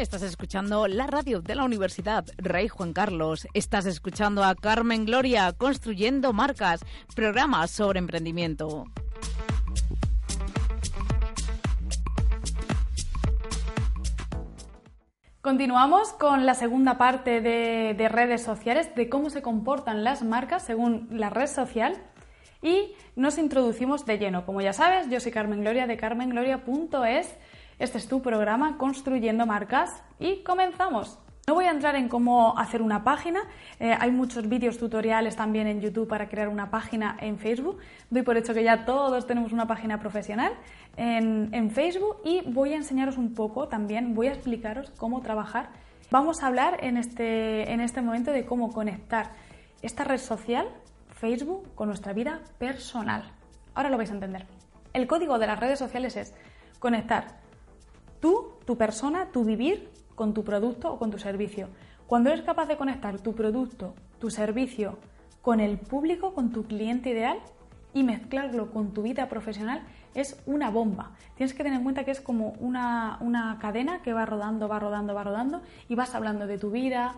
Estás 0.00 0.22
escuchando 0.22 0.88
la 0.88 1.06
radio 1.06 1.42
de 1.42 1.54
la 1.54 1.62
Universidad 1.62 2.24
Rey 2.38 2.68
Juan 2.68 2.94
Carlos. 2.94 3.46
Estás 3.52 3.84
escuchando 3.84 4.42
a 4.42 4.54
Carmen 4.54 5.04
Gloria 5.04 5.52
construyendo 5.52 6.32
marcas, 6.32 6.80
programas 7.14 7.70
sobre 7.70 7.98
emprendimiento. 7.98 8.86
Continuamos 15.42 16.14
con 16.14 16.46
la 16.46 16.54
segunda 16.54 16.96
parte 16.96 17.42
de, 17.42 17.92
de, 17.92 18.08
redes 18.08 18.42
sociales, 18.42 18.94
de 18.94 19.10
cómo 19.10 19.28
se 19.28 19.42
comportan 19.42 20.02
las 20.02 20.22
marcas 20.22 20.62
según 20.62 21.08
la 21.10 21.28
red 21.28 21.46
social 21.46 21.98
y 22.62 22.94
nos 23.16 23.36
introducimos 23.36 24.06
de 24.06 24.18
lleno. 24.18 24.46
Como 24.46 24.62
ya 24.62 24.72
sabes, 24.72 25.10
yo 25.10 25.20
soy 25.20 25.30
Carmen 25.30 25.60
Gloria 25.60 25.86
de 25.86 25.98
carmengloria.es 25.98 27.36
este 27.80 27.96
es 27.96 28.06
tu 28.06 28.20
programa 28.20 28.76
Construyendo 28.76 29.46
Marcas 29.46 30.02
y 30.18 30.42
comenzamos. 30.42 31.18
No 31.48 31.54
voy 31.54 31.64
a 31.64 31.70
entrar 31.70 31.96
en 31.96 32.10
cómo 32.10 32.56
hacer 32.58 32.82
una 32.82 33.02
página, 33.04 33.40
eh, 33.80 33.96
hay 33.98 34.10
muchos 34.10 34.50
vídeos 34.50 34.76
tutoriales 34.76 35.34
también 35.34 35.66
en 35.66 35.80
YouTube 35.80 36.06
para 36.06 36.28
crear 36.28 36.48
una 36.48 36.70
página 36.70 37.16
en 37.20 37.38
Facebook. 37.38 37.78
Doy 38.10 38.20
por 38.20 38.36
hecho 38.36 38.52
que 38.52 38.62
ya 38.62 38.84
todos 38.84 39.26
tenemos 39.26 39.52
una 39.52 39.66
página 39.66 39.98
profesional 39.98 40.52
en, 40.98 41.48
en 41.52 41.70
Facebook 41.70 42.18
y 42.22 42.42
voy 42.42 42.74
a 42.74 42.76
enseñaros 42.76 43.16
un 43.16 43.32
poco 43.32 43.66
también, 43.66 44.14
voy 44.14 44.26
a 44.26 44.32
explicaros 44.32 44.90
cómo 44.98 45.22
trabajar. 45.22 45.70
Vamos 46.10 46.42
a 46.42 46.48
hablar 46.48 46.84
en 46.84 46.98
este, 46.98 47.72
en 47.72 47.80
este 47.80 48.02
momento 48.02 48.30
de 48.30 48.44
cómo 48.44 48.74
conectar 48.74 49.32
esta 49.80 50.04
red 50.04 50.18
social, 50.18 50.68
Facebook, 51.08 51.74
con 51.74 51.88
nuestra 51.88 52.12
vida 52.12 52.42
personal. 52.58 53.32
Ahora 53.74 53.88
lo 53.88 53.96
vais 53.96 54.10
a 54.10 54.14
entender. 54.14 54.46
El 54.92 55.06
código 55.06 55.38
de 55.38 55.46
las 55.46 55.58
redes 55.58 55.78
sociales 55.78 56.16
es 56.16 56.34
conectar 56.78 57.39
Tú, 58.20 58.52
tu 58.64 58.76
persona, 58.76 59.26
tu 59.32 59.44
vivir 59.44 59.90
con 60.14 60.34
tu 60.34 60.44
producto 60.44 60.92
o 60.92 60.98
con 60.98 61.10
tu 61.10 61.18
servicio. 61.18 61.68
Cuando 62.06 62.30
eres 62.30 62.42
capaz 62.42 62.66
de 62.66 62.76
conectar 62.76 63.18
tu 63.20 63.34
producto, 63.34 63.94
tu 64.18 64.30
servicio 64.30 64.98
con 65.42 65.60
el 65.60 65.78
público, 65.78 66.34
con 66.34 66.52
tu 66.52 66.64
cliente 66.64 67.10
ideal 67.10 67.38
y 67.94 68.02
mezclarlo 68.02 68.70
con 68.70 68.92
tu 68.92 69.02
vida 69.02 69.28
profesional, 69.28 69.82
es 70.14 70.40
una 70.46 70.70
bomba. 70.70 71.12
Tienes 71.36 71.54
que 71.54 71.62
tener 71.62 71.78
en 71.78 71.84
cuenta 71.84 72.04
que 72.04 72.10
es 72.10 72.20
como 72.20 72.50
una, 72.60 73.16
una 73.20 73.58
cadena 73.60 74.02
que 74.02 74.12
va 74.12 74.26
rodando, 74.26 74.68
va 74.68 74.78
rodando, 74.78 75.14
va 75.14 75.24
rodando 75.24 75.62
y 75.88 75.94
vas 75.94 76.14
hablando 76.14 76.46
de 76.46 76.58
tu 76.58 76.70
vida, 76.70 77.14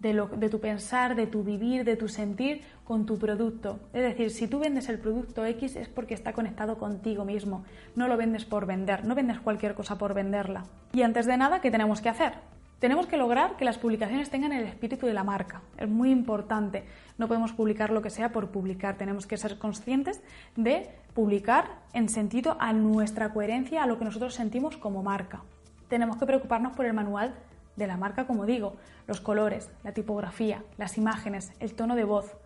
de, 0.00 0.14
lo, 0.14 0.26
de, 0.26 0.48
tu 0.48 0.60
pensar, 0.60 1.14
de 1.14 1.26
tu 1.26 1.44
vivir, 1.44 1.84
de 1.84 1.96
tu 1.96 2.08
sentir 2.08 2.62
con 2.84 3.06
tu 3.06 3.18
producto. 3.18 3.78
Es 3.92 4.02
decir, 4.02 4.30
si 4.30 4.48
tú 4.48 4.58
vendes 4.58 4.88
el 4.88 4.98
producto 4.98 5.44
X 5.46 5.76
es 5.76 5.88
porque 5.88 6.14
está 6.14 6.32
conectado 6.32 6.78
contigo 6.78 7.24
mismo. 7.24 7.64
No 7.94 8.08
lo 8.08 8.16
vendes 8.16 8.44
por 8.44 8.66
vender, 8.66 9.04
no 9.04 9.14
vendes 9.14 9.38
cualquier 9.40 9.74
cosa 9.74 9.98
por 9.98 10.14
venderla. 10.14 10.64
Y 10.92 11.02
antes 11.02 11.26
de 11.26 11.36
nada, 11.36 11.60
¿qué 11.60 11.70
tenemos 11.70 12.00
que 12.00 12.08
hacer? 12.08 12.32
Tenemos 12.80 13.06
que 13.06 13.18
lograr 13.18 13.58
que 13.58 13.66
las 13.66 13.76
publicaciones 13.76 14.30
tengan 14.30 14.52
el 14.52 14.64
espíritu 14.64 15.06
de 15.06 15.12
la 15.12 15.22
marca. 15.22 15.60
Es 15.76 15.88
muy 15.88 16.10
importante. 16.10 16.84
No 17.18 17.28
podemos 17.28 17.52
publicar 17.52 17.90
lo 17.90 18.00
que 18.00 18.08
sea 18.08 18.32
por 18.32 18.48
publicar. 18.48 18.96
Tenemos 18.96 19.26
que 19.26 19.36
ser 19.36 19.58
conscientes 19.58 20.22
de 20.56 20.88
publicar 21.12 21.66
en 21.92 22.08
sentido 22.08 22.56
a 22.58 22.72
nuestra 22.72 23.34
coherencia, 23.34 23.82
a 23.82 23.86
lo 23.86 23.98
que 23.98 24.06
nosotros 24.06 24.32
sentimos 24.32 24.78
como 24.78 25.02
marca. 25.02 25.42
Tenemos 25.88 26.16
que 26.16 26.24
preocuparnos 26.24 26.72
por 26.72 26.86
el 26.86 26.94
manual 26.94 27.34
de 27.76 27.86
la 27.86 27.96
marca, 27.96 28.26
como 28.26 28.46
digo, 28.46 28.76
los 29.06 29.20
colores, 29.20 29.70
la 29.84 29.92
tipografía, 29.92 30.62
las 30.78 30.98
imágenes, 30.98 31.52
el 31.60 31.74
tono 31.74 31.96
de 31.96 32.04
voz. 32.04 32.36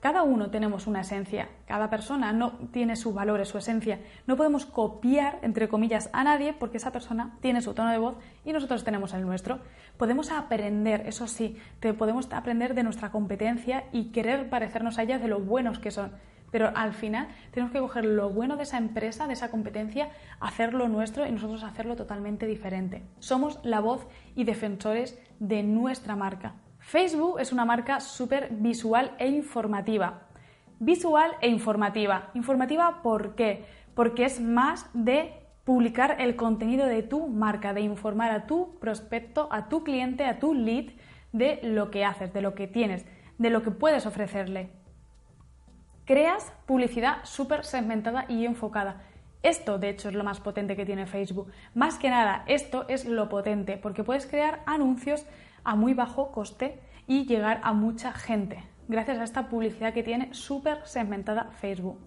Cada 0.00 0.22
uno 0.22 0.50
tenemos 0.50 0.86
una 0.86 1.02
esencia, 1.02 1.50
cada 1.66 1.90
persona 1.90 2.32
no 2.32 2.52
tiene 2.72 2.96
sus 2.96 3.12
valores, 3.12 3.48
su 3.48 3.58
esencia. 3.58 4.00
No 4.26 4.34
podemos 4.34 4.64
copiar, 4.64 5.38
entre 5.42 5.68
comillas, 5.68 6.08
a 6.14 6.24
nadie 6.24 6.54
porque 6.54 6.78
esa 6.78 6.90
persona 6.90 7.36
tiene 7.42 7.60
su 7.60 7.74
tono 7.74 7.90
de 7.90 7.98
voz 7.98 8.16
y 8.46 8.54
nosotros 8.54 8.82
tenemos 8.82 9.12
el 9.12 9.26
nuestro. 9.26 9.58
Podemos 9.98 10.30
aprender, 10.30 11.02
eso 11.06 11.26
sí, 11.26 11.58
podemos 11.98 12.32
aprender 12.32 12.74
de 12.74 12.82
nuestra 12.82 13.10
competencia 13.10 13.84
y 13.92 14.04
querer 14.04 14.48
parecernos 14.48 14.98
a 14.98 15.02
ellas 15.02 15.20
de 15.20 15.28
lo 15.28 15.40
buenos 15.40 15.78
que 15.78 15.90
son. 15.90 16.12
Pero 16.50 16.72
al 16.74 16.92
final 16.92 17.28
tenemos 17.52 17.72
que 17.72 17.78
coger 17.78 18.04
lo 18.04 18.30
bueno 18.30 18.56
de 18.56 18.64
esa 18.64 18.78
empresa, 18.78 19.26
de 19.26 19.34
esa 19.34 19.50
competencia, 19.50 20.10
hacerlo 20.40 20.88
nuestro 20.88 21.26
y 21.26 21.32
nosotros 21.32 21.62
hacerlo 21.62 21.96
totalmente 21.96 22.46
diferente. 22.46 23.02
Somos 23.18 23.60
la 23.62 23.80
voz 23.80 24.06
y 24.34 24.44
defensores 24.44 25.18
de 25.38 25.62
nuestra 25.62 26.16
marca. 26.16 26.54
Facebook 26.78 27.38
es 27.40 27.52
una 27.52 27.64
marca 27.64 28.00
súper 28.00 28.48
visual 28.50 29.12
e 29.18 29.28
informativa. 29.28 30.22
Visual 30.78 31.32
e 31.40 31.48
informativa. 31.48 32.30
Informativa 32.34 33.02
¿por 33.02 33.34
qué? 33.34 33.64
Porque 33.94 34.24
es 34.24 34.40
más 34.40 34.88
de 34.94 35.34
publicar 35.64 36.16
el 36.20 36.36
contenido 36.36 36.86
de 36.86 37.02
tu 37.02 37.28
marca, 37.28 37.74
de 37.74 37.82
informar 37.82 38.30
a 38.30 38.46
tu 38.46 38.78
prospecto, 38.78 39.48
a 39.52 39.68
tu 39.68 39.84
cliente, 39.84 40.24
a 40.24 40.38
tu 40.38 40.54
lead 40.54 40.86
de 41.32 41.60
lo 41.62 41.90
que 41.90 42.04
haces, 42.04 42.32
de 42.32 42.40
lo 42.40 42.54
que 42.54 42.66
tienes, 42.66 43.06
de 43.38 43.50
lo 43.50 43.62
que 43.62 43.70
puedes 43.70 44.06
ofrecerle 44.06 44.70
creas 46.10 46.52
publicidad 46.66 47.18
súper 47.22 47.64
segmentada 47.64 48.24
y 48.28 48.44
enfocada. 48.44 49.00
Esto, 49.44 49.78
de 49.78 49.90
hecho, 49.90 50.08
es 50.08 50.16
lo 50.16 50.24
más 50.24 50.40
potente 50.40 50.74
que 50.74 50.84
tiene 50.84 51.06
Facebook. 51.06 51.52
Más 51.72 51.98
que 52.00 52.10
nada, 52.10 52.42
esto 52.48 52.84
es 52.88 53.04
lo 53.04 53.28
potente, 53.28 53.76
porque 53.76 54.02
puedes 54.02 54.26
crear 54.26 54.60
anuncios 54.66 55.24
a 55.62 55.76
muy 55.76 55.94
bajo 55.94 56.32
coste 56.32 56.80
y 57.06 57.26
llegar 57.26 57.60
a 57.62 57.72
mucha 57.74 58.10
gente, 58.10 58.64
gracias 58.88 59.18
a 59.18 59.22
esta 59.22 59.48
publicidad 59.48 59.94
que 59.94 60.02
tiene 60.02 60.34
súper 60.34 60.84
segmentada 60.84 61.52
Facebook. 61.60 62.00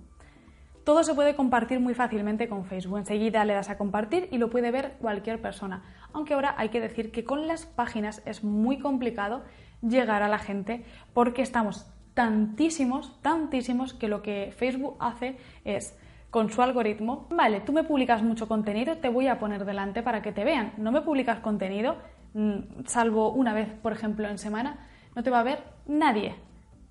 Todo 0.83 1.05
se 1.05 1.13
puede 1.13 1.37
compartir 1.37 1.79
muy 1.79 1.93
fácilmente 1.93 2.49
con 2.49 2.65
Facebook. 2.65 2.97
Enseguida 2.97 3.45
le 3.45 3.53
das 3.53 3.69
a 3.69 3.77
compartir 3.77 4.27
y 4.33 4.37
lo 4.37 4.49
puede 4.49 4.69
ver 4.71 4.97
cualquier 4.99 5.41
persona. 5.41 5.81
Aunque 6.11 6.33
ahora 6.33 6.55
hay 6.57 6.67
que 6.67 6.81
decir 6.81 7.13
que 7.13 7.23
con 7.23 7.47
las 7.47 7.65
páginas 7.65 8.21
es 8.25 8.43
muy 8.43 8.79
complicado 8.79 9.45
llegar 9.81 10.23
a 10.23 10.27
la 10.27 10.39
gente 10.39 10.83
porque 11.13 11.41
estamos 11.41 11.92
tantísimos, 12.13 13.21
tantísimos, 13.21 13.93
que 13.93 14.07
lo 14.07 14.21
que 14.21 14.53
Facebook 14.55 14.95
hace 14.99 15.37
es, 15.63 15.97
con 16.29 16.49
su 16.49 16.61
algoritmo, 16.61 17.27
vale, 17.29 17.61
tú 17.61 17.73
me 17.73 17.83
publicas 17.83 18.23
mucho 18.23 18.47
contenido, 18.47 18.97
te 18.97 19.09
voy 19.09 19.27
a 19.27 19.39
poner 19.39 19.65
delante 19.65 20.01
para 20.01 20.21
que 20.21 20.31
te 20.31 20.43
vean. 20.43 20.73
No 20.77 20.91
me 20.91 21.01
publicas 21.01 21.39
contenido, 21.39 21.97
mm, 22.33 22.85
salvo 22.85 23.31
una 23.31 23.53
vez, 23.53 23.69
por 23.69 23.93
ejemplo, 23.93 24.27
en 24.27 24.37
semana, 24.37 24.79
no 25.15 25.23
te 25.23 25.29
va 25.29 25.39
a 25.39 25.43
ver 25.43 25.63
nadie. 25.85 26.35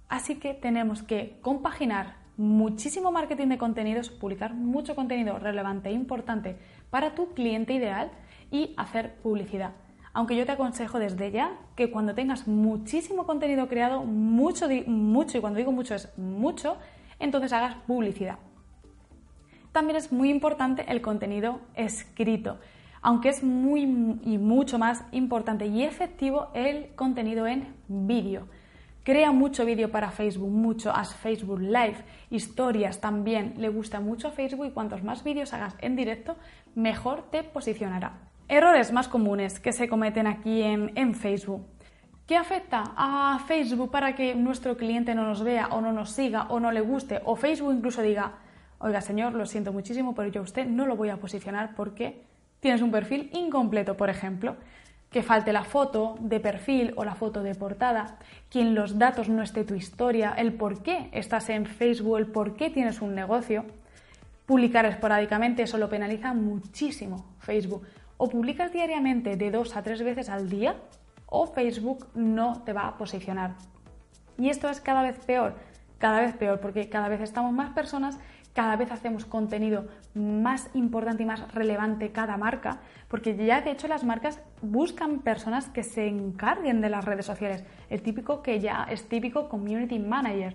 Así 0.08 0.36
que 0.36 0.54
tenemos 0.54 1.02
que 1.02 1.38
compaginar 1.40 2.16
muchísimo 2.36 3.10
marketing 3.10 3.48
de 3.48 3.58
contenidos, 3.58 4.10
publicar 4.10 4.54
mucho 4.54 4.94
contenido 4.94 5.38
relevante 5.38 5.88
e 5.88 5.92
importante 5.92 6.56
para 6.90 7.14
tu 7.14 7.34
cliente 7.34 7.72
ideal 7.72 8.10
y 8.50 8.74
hacer 8.76 9.16
publicidad 9.22 9.72
aunque 10.14 10.36
yo 10.36 10.44
te 10.44 10.52
aconsejo 10.52 10.98
desde 10.98 11.30
ya 11.30 11.52
que 11.74 11.90
cuando 11.90 12.14
tengas 12.14 12.46
muchísimo 12.46 13.26
contenido 13.26 13.68
creado, 13.68 14.02
mucho, 14.04 14.68
mucho, 14.86 15.38
y 15.38 15.40
cuando 15.40 15.58
digo 15.58 15.72
mucho 15.72 15.94
es 15.94 16.16
mucho, 16.18 16.76
entonces 17.18 17.52
hagas 17.52 17.76
publicidad. 17.86 18.38
También 19.72 19.96
es 19.96 20.12
muy 20.12 20.30
importante 20.30 20.84
el 20.88 21.00
contenido 21.00 21.60
escrito, 21.74 22.58
aunque 23.00 23.30
es 23.30 23.42
muy 23.42 23.82
y 24.22 24.38
mucho 24.38 24.78
más 24.78 25.04
importante 25.12 25.66
y 25.66 25.82
efectivo 25.82 26.48
el 26.54 26.94
contenido 26.94 27.46
en 27.46 27.74
vídeo. 27.88 28.48
Crea 29.02 29.32
mucho 29.32 29.64
vídeo 29.64 29.90
para 29.90 30.12
Facebook, 30.12 30.50
mucho, 30.50 30.94
haz 30.94 31.14
Facebook 31.16 31.60
Live, 31.60 32.04
historias 32.30 33.00
también. 33.00 33.54
Le 33.56 33.68
gusta 33.68 33.98
mucho 33.98 34.28
a 34.28 34.30
Facebook 34.30 34.66
y 34.66 34.70
cuantos 34.70 35.02
más 35.02 35.24
vídeos 35.24 35.52
hagas 35.52 35.74
en 35.80 35.96
directo, 35.96 36.36
mejor 36.76 37.22
te 37.30 37.42
posicionará. 37.42 38.31
Errores 38.48 38.92
más 38.92 39.08
comunes 39.08 39.60
que 39.60 39.72
se 39.72 39.88
cometen 39.88 40.26
aquí 40.26 40.62
en, 40.62 41.14
Facebook. 41.14 41.64
¿Qué 42.26 42.36
afecta 42.36 42.92
a 42.96 43.40
Facebook 43.46 43.90
para 43.90 44.14
que 44.14 44.34
nuestro 44.34 44.76
cliente 44.76 45.14
no 45.14 45.24
nos 45.26 45.42
vea 45.42 45.68
o 45.68 45.80
no 45.80 45.92
nos 45.92 46.10
siga 46.10 46.44
o 46.48 46.60
no 46.60 46.70
le 46.70 46.80
guste? 46.80 47.20
O 47.24 47.36
Facebook 47.36 47.74
incluso 47.74 48.02
diga, 48.02 48.32
oiga 48.78 49.00
señor, 49.00 49.34
lo 49.34 49.46
siento 49.46 49.72
muchísimo, 49.72 50.14
pero 50.14 50.28
yo 50.28 50.40
a 50.40 50.44
usted 50.44 50.66
no 50.66 50.86
lo 50.86 50.96
voy 50.96 51.08
a 51.08 51.16
posicionar 51.16 51.74
porque 51.74 52.22
tienes 52.60 52.82
un 52.82 52.90
perfil 52.90 53.30
incompleto, 53.32 53.96
por 53.96 54.10
ejemplo. 54.10 54.56
Que 55.10 55.22
falte 55.22 55.52
la 55.52 55.64
foto 55.64 56.16
de 56.20 56.40
perfil 56.40 56.94
o 56.96 57.04
la 57.04 57.14
foto 57.14 57.42
de 57.42 57.54
portada, 57.54 58.18
que 58.48 58.62
en 58.62 58.74
los 58.74 58.98
datos 58.98 59.28
no 59.28 59.42
esté 59.42 59.62
tu 59.62 59.74
historia, 59.74 60.32
el 60.38 60.54
por 60.54 60.82
qué 60.82 61.10
estás 61.12 61.50
en 61.50 61.66
Facebook, 61.66 62.16
el 62.16 62.26
por 62.26 62.56
qué 62.56 62.70
tienes 62.70 63.02
un 63.02 63.14
negocio. 63.14 63.66
Publicar 64.46 64.86
esporádicamente, 64.86 65.64
eso 65.64 65.76
lo 65.76 65.90
penaliza 65.90 66.32
muchísimo 66.32 67.26
Facebook 67.40 67.82
o 68.16 68.28
publicas 68.28 68.72
diariamente 68.72 69.36
de 69.36 69.50
dos 69.50 69.76
a 69.76 69.82
tres 69.82 70.02
veces 70.02 70.28
al 70.28 70.48
día 70.48 70.76
o 71.26 71.46
Facebook 71.46 72.06
no 72.14 72.62
te 72.62 72.72
va 72.72 72.86
a 72.86 72.96
posicionar. 72.96 73.54
Y 74.38 74.48
esto 74.48 74.68
es 74.68 74.80
cada 74.80 75.02
vez 75.02 75.18
peor, 75.18 75.56
cada 75.98 76.20
vez 76.20 76.34
peor, 76.34 76.60
porque 76.60 76.88
cada 76.88 77.08
vez 77.08 77.20
estamos 77.20 77.52
más 77.52 77.70
personas, 77.70 78.18
cada 78.54 78.76
vez 78.76 78.92
hacemos 78.92 79.24
contenido 79.24 79.86
más 80.14 80.68
importante 80.74 81.22
y 81.22 81.26
más 81.26 81.54
relevante 81.54 82.12
cada 82.12 82.36
marca, 82.36 82.80
porque 83.08 83.34
ya 83.34 83.62
de 83.62 83.70
hecho 83.70 83.88
las 83.88 84.04
marcas 84.04 84.40
buscan 84.60 85.20
personas 85.20 85.68
que 85.68 85.82
se 85.82 86.06
encarguen 86.06 86.80
de 86.80 86.90
las 86.90 87.04
redes 87.04 87.24
sociales, 87.24 87.64
el 87.88 88.02
típico 88.02 88.42
que 88.42 88.60
ya 88.60 88.86
es 88.90 89.08
típico 89.08 89.48
community 89.48 89.98
manager 89.98 90.54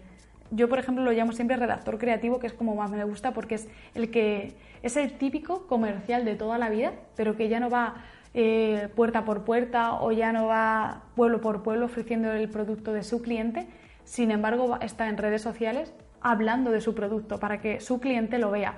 yo, 0.52 0.70
por 0.70 0.80
ejemplo, 0.80 1.04
lo 1.04 1.12
llamo 1.12 1.32
siempre 1.32 1.58
redactor 1.58 1.98
creativo, 1.98 2.40
que 2.40 2.48
es 2.48 2.54
como 2.54 2.76
más 2.76 2.92
me 2.92 3.04
gusta 3.04 3.34
porque 3.34 3.56
es 3.56 3.68
el 3.94 4.10
que 4.12 4.56
es 4.82 4.96
el 4.98 5.18
típico 5.18 5.68
comercial 5.68 6.26
de 6.26 6.36
toda 6.36 6.58
la 6.58 6.70
vida, 6.70 6.94
pero 7.16 7.36
que 7.36 7.50
ya 7.50 7.60
no 7.60 7.70
va 7.70 7.96
eh, 8.34 8.90
puerta 8.96 9.26
por 9.26 9.44
puerta 9.44 9.96
o 9.96 10.12
ya 10.12 10.32
no 10.32 10.48
va 10.48 11.04
pueblo 11.16 11.42
por 11.42 11.64
pueblo 11.64 11.86
ofreciendo 11.86 12.32
el 12.32 12.50
producto 12.50 12.94
de 12.94 13.04
su 13.04 13.22
cliente, 13.22 13.68
sin 14.04 14.32
embargo 14.32 14.78
está 14.82 15.10
en 15.10 15.18
redes 15.18 15.42
sociales 15.42 15.94
hablando 16.22 16.72
de 16.72 16.82
su 16.82 16.94
producto 16.96 17.40
para 17.40 17.60
que 17.60 17.80
su 17.80 18.00
cliente 18.00 18.38
lo 18.38 18.52
vea. 18.52 18.78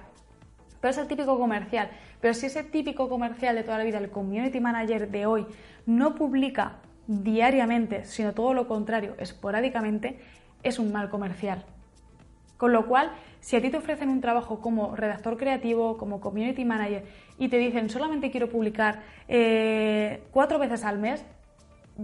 Pero 0.81 0.91
es 0.91 0.97
el 0.97 1.07
típico 1.07 1.37
comercial. 1.37 1.89
Pero 2.21 2.33
si 2.33 2.45
ese 2.45 2.63
típico 2.63 3.09
comercial 3.09 3.55
de 3.55 3.63
toda 3.63 3.77
la 3.77 3.83
vida, 3.83 3.97
el 3.97 4.09
community 4.09 4.59
manager 4.59 5.09
de 5.09 5.25
hoy, 5.25 5.45
no 5.85 6.15
publica 6.15 6.77
diariamente, 7.07 8.05
sino 8.05 8.33
todo 8.33 8.53
lo 8.53 8.67
contrario, 8.67 9.15
esporádicamente, 9.17 10.19
es 10.63 10.79
un 10.79 10.91
mal 10.91 11.09
comercial. 11.09 11.65
Con 12.57 12.73
lo 12.73 12.87
cual, 12.87 13.11
si 13.39 13.55
a 13.55 13.61
ti 13.61 13.69
te 13.69 13.77
ofrecen 13.77 14.09
un 14.09 14.19
trabajo 14.19 14.59
como 14.59 14.95
redactor 14.95 15.37
creativo, 15.37 15.97
como 15.97 16.19
community 16.19 16.65
manager, 16.65 17.05
y 17.37 17.47
te 17.47 17.57
dicen 17.57 17.89
solamente 17.89 18.31
quiero 18.31 18.49
publicar 18.49 19.01
eh, 19.29 20.23
cuatro 20.31 20.59
veces 20.59 20.83
al 20.83 20.99
mes, 20.99 21.25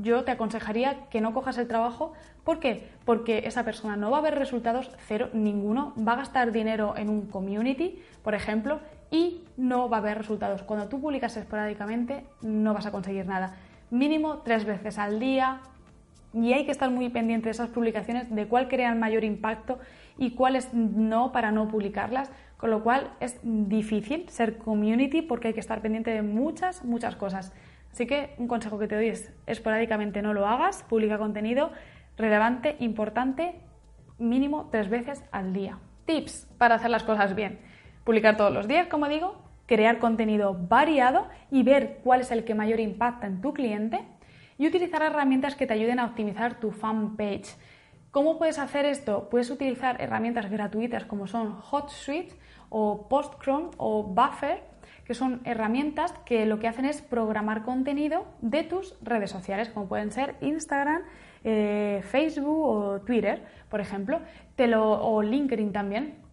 yo 0.02 0.24
te 0.24 0.31
aconsejaría 0.31 1.07
que 1.10 1.22
no 1.22 1.34
cojas 1.34 1.57
el 1.57 1.68
trabajo. 1.68 2.13
¿Por 2.44 2.60
qué? 2.60 2.90
Porque 3.06 3.44
esa 3.46 3.63
persona 3.63 3.96
no 3.96 4.12
va 4.12 4.19
a 4.19 4.22
ver 4.22 4.36
resultados, 4.36 4.92
cero, 5.08 5.30
ninguno, 5.34 5.94
va 5.98 6.13
a 6.13 6.18
gastar 6.18 6.51
dinero 6.51 6.96
en 6.98 7.10
un 7.10 7.28
community, 7.28 8.01
por 8.24 8.36
ejemplo, 8.36 8.80
y 9.12 9.44
no 9.58 9.90
va 9.90 9.98
a 9.98 10.00
haber 10.00 10.18
resultados. 10.18 10.63
Cuando 10.63 10.88
tú 10.88 11.00
publicas 11.00 11.38
esporádicamente, 11.38 12.25
no 12.42 12.74
vas 12.74 12.86
a 12.86 12.92
conseguir 12.92 13.25
nada. 13.25 13.56
Mínimo 13.90 14.40
tres 14.40 14.66
veces 14.66 14.98
al 14.98 15.19
día, 15.19 15.62
y 16.36 16.52
hay 16.52 16.66
que 16.66 16.72
estar 16.72 16.92
muy 16.92 17.08
pendiente 17.10 17.46
de 17.46 17.52
esas 17.52 17.70
publicaciones, 17.70 18.34
de 18.34 18.46
cuál 18.48 18.68
crean 18.68 19.00
mayor 19.00 19.24
impacto 19.24 19.80
y 20.18 20.32
cuáles 20.32 20.74
no 20.74 21.32
para 21.32 21.52
no 21.52 21.70
publicarlas, 21.70 22.30
con 22.58 22.72
lo 22.72 22.84
cual 22.84 23.12
es 23.22 23.40
difícil 23.42 24.28
ser 24.28 24.58
community 24.58 25.22
porque 25.22 25.50
hay 25.50 25.54
que 25.54 25.62
estar 25.62 25.82
pendiente 25.82 26.12
de 26.12 26.22
muchas, 26.22 26.84
muchas 26.84 27.16
cosas. 27.16 27.54
Así 27.92 28.06
que 28.06 28.36
un 28.38 28.50
consejo 28.50 28.78
que 28.78 28.88
te 28.88 28.96
doy 28.96 29.08
es 29.08 29.34
esporádicamente 29.48 30.22
no 30.22 30.34
lo 30.34 30.46
hagas, 30.46 30.84
publica 30.84 31.18
contenido 31.18 31.72
relevante, 32.18 32.76
importante, 32.80 33.56
mínimo 34.18 34.68
tres 34.72 34.90
veces 34.90 35.24
al 35.32 35.54
día. 35.54 35.80
Tips 36.06 36.50
para 36.58 36.76
hacer 36.76 36.90
las 36.90 37.04
cosas 37.04 37.34
bien. 37.34 37.60
Publicar 38.04 38.36
todos 38.36 38.54
los 38.54 38.68
días, 38.68 38.88
como 38.88 39.08
digo, 39.08 39.42
crear 39.68 40.00
contenido 40.00 40.54
variado 40.68 41.30
y 41.50 41.64
ver 41.64 42.02
cuál 42.04 42.22
es 42.22 42.32
el 42.32 42.44
que 42.44 42.56
mayor 42.56 42.82
impacta 42.82 43.26
en 43.26 43.42
tu 43.42 43.54
cliente 43.54 44.06
y 44.57 44.68
utilizar 44.68 45.02
herramientas 45.02 45.56
que 45.56 45.68
te 45.68 45.74
ayuden 45.74 46.00
a 46.00 46.06
optimizar 46.06 46.60
tu 46.60 46.72
fanpage. 46.72 47.56
¿Cómo 48.12 48.38
puedes 48.38 48.60
hacer 48.60 48.86
esto? 48.86 49.30
Puedes 49.30 49.50
utilizar 49.50 50.02
herramientas 50.02 50.50
gratuitas 50.50 51.06
como 51.06 51.28
son 51.28 51.57
HotSuite 51.60 52.36
o 52.69 53.07
PostChrome 53.10 53.72
o 53.78 54.04
Buffer, 54.04 54.63
que 55.04 55.13
son 55.13 55.42
herramientas 55.44 56.13
que 56.25 56.46
lo 56.46 56.60
que 56.60 56.68
hacen 56.68 56.86
es 56.86 57.02
programar 57.02 57.63
contenido 57.63 58.25
de 58.42 58.63
tus 58.63 58.96
redes 59.02 59.31
sociales, 59.31 59.69
como 59.69 59.88
pueden 59.88 60.12
ser 60.12 60.36
Instagram, 60.42 61.01
eh, 61.44 62.01
Facebook 62.10 62.60
o 62.60 63.01
Twitter, 63.01 63.44
por 63.69 63.81
ejemplo, 63.81 64.22
o 65.01 65.22
LinkedIn 65.22 65.74
también 65.74 66.25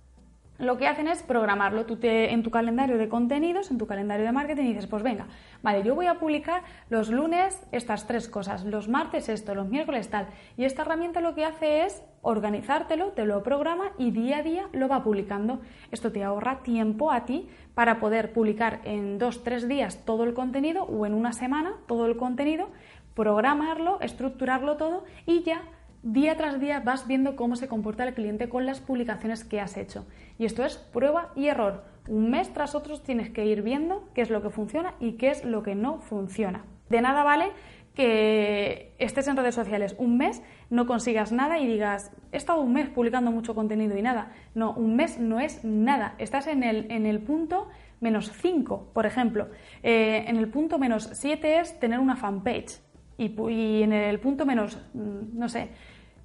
lo 0.62 0.78
que 0.78 0.86
hacen 0.86 1.08
es 1.08 1.22
programarlo. 1.24 1.86
Tú 1.86 1.96
te, 1.96 2.32
en 2.32 2.44
tu 2.44 2.50
calendario 2.50 2.96
de 2.96 3.08
contenidos, 3.08 3.70
en 3.72 3.78
tu 3.78 3.86
calendario 3.88 4.24
de 4.24 4.30
marketing, 4.30 4.62
dices, 4.62 4.86
pues 4.86 5.02
venga, 5.02 5.26
vale, 5.60 5.82
yo 5.82 5.96
voy 5.96 6.06
a 6.06 6.20
publicar 6.20 6.62
los 6.88 7.10
lunes 7.10 7.60
estas 7.72 8.06
tres 8.06 8.28
cosas, 8.28 8.64
los 8.64 8.88
martes 8.88 9.28
esto, 9.28 9.56
los 9.56 9.68
miércoles 9.68 10.08
tal. 10.08 10.28
Y 10.56 10.64
esta 10.64 10.82
herramienta 10.82 11.20
lo 11.20 11.34
que 11.34 11.44
hace 11.44 11.84
es 11.84 12.04
organizártelo, 12.22 13.08
te 13.08 13.26
lo 13.26 13.42
programa 13.42 13.90
y 13.98 14.12
día 14.12 14.38
a 14.38 14.42
día 14.44 14.68
lo 14.72 14.86
va 14.86 15.02
publicando. 15.02 15.60
Esto 15.90 16.12
te 16.12 16.22
ahorra 16.22 16.62
tiempo 16.62 17.10
a 17.10 17.24
ti 17.24 17.48
para 17.74 17.98
poder 17.98 18.32
publicar 18.32 18.80
en 18.84 19.18
dos, 19.18 19.42
tres 19.42 19.66
días 19.66 20.04
todo 20.04 20.22
el 20.22 20.32
contenido 20.32 20.84
o 20.84 21.06
en 21.06 21.14
una 21.14 21.32
semana 21.32 21.72
todo 21.88 22.06
el 22.06 22.16
contenido, 22.16 22.68
programarlo, 23.16 24.00
estructurarlo 24.00 24.76
todo 24.76 25.04
y 25.26 25.42
ya 25.42 25.62
día 26.02 26.36
tras 26.36 26.60
día 26.60 26.80
vas 26.80 27.06
viendo 27.06 27.36
cómo 27.36 27.56
se 27.56 27.68
comporta 27.68 28.04
el 28.04 28.14
cliente 28.14 28.48
con 28.48 28.66
las 28.66 28.80
publicaciones 28.80 29.44
que 29.44 29.60
has 29.60 29.76
hecho. 29.76 30.06
Y 30.38 30.44
esto 30.44 30.64
es 30.64 30.76
prueba 30.76 31.32
y 31.34 31.46
error. 31.46 31.84
Un 32.08 32.30
mes 32.30 32.52
tras 32.52 32.74
otro 32.74 32.98
tienes 33.00 33.30
que 33.30 33.44
ir 33.46 33.62
viendo 33.62 34.08
qué 34.14 34.22
es 34.22 34.30
lo 34.30 34.42
que 34.42 34.50
funciona 34.50 34.94
y 35.00 35.12
qué 35.12 35.30
es 35.30 35.44
lo 35.44 35.62
que 35.62 35.74
no 35.74 36.00
funciona. 36.00 36.64
De 36.88 37.00
nada 37.00 37.22
vale 37.22 37.52
que 37.94 38.94
estés 38.98 39.28
en 39.28 39.36
redes 39.36 39.54
sociales 39.54 39.94
un 39.98 40.16
mes, 40.16 40.42
no 40.70 40.86
consigas 40.86 41.30
nada 41.30 41.58
y 41.58 41.66
digas, 41.66 42.10
he 42.32 42.38
estado 42.38 42.60
un 42.62 42.72
mes 42.72 42.88
publicando 42.88 43.30
mucho 43.30 43.54
contenido 43.54 43.96
y 43.96 44.02
nada. 44.02 44.32
No, 44.54 44.72
un 44.72 44.96
mes 44.96 45.18
no 45.18 45.40
es 45.40 45.62
nada. 45.64 46.14
Estás 46.18 46.46
en 46.46 46.62
el, 46.62 46.90
en 46.90 47.06
el 47.06 47.20
punto 47.20 47.68
menos 48.00 48.32
5, 48.32 48.90
por 48.92 49.06
ejemplo. 49.06 49.48
Eh, 49.82 50.24
en 50.26 50.36
el 50.36 50.48
punto 50.48 50.78
menos 50.78 51.10
7 51.12 51.60
es 51.60 51.78
tener 51.78 52.00
una 52.00 52.16
fanpage. 52.16 52.80
Y, 53.18 53.82
en 53.82 53.92
el 53.92 54.18
punto 54.18 54.44
menos, 54.46 54.78
mm, 54.94 55.38
no 55.38 55.48
sé, 55.48 55.68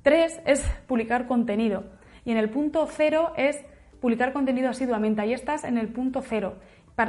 Tres 0.08 0.40
es 0.46 0.64
publicar 0.88 1.28
contenido. 1.28 1.84
Y 2.24 2.32
en 2.32 2.38
el 2.38 2.50
punto 2.50 2.88
cero 2.90 3.34
es 3.36 3.66
publicar 4.00 4.32
contenido 4.32 4.70
asiduamente. 4.70 5.20
Ahí 5.20 5.34
estás 5.34 5.66
en 5.66 5.78
el 5.78 5.90
punto 5.90 6.22
cero. 6.22 6.56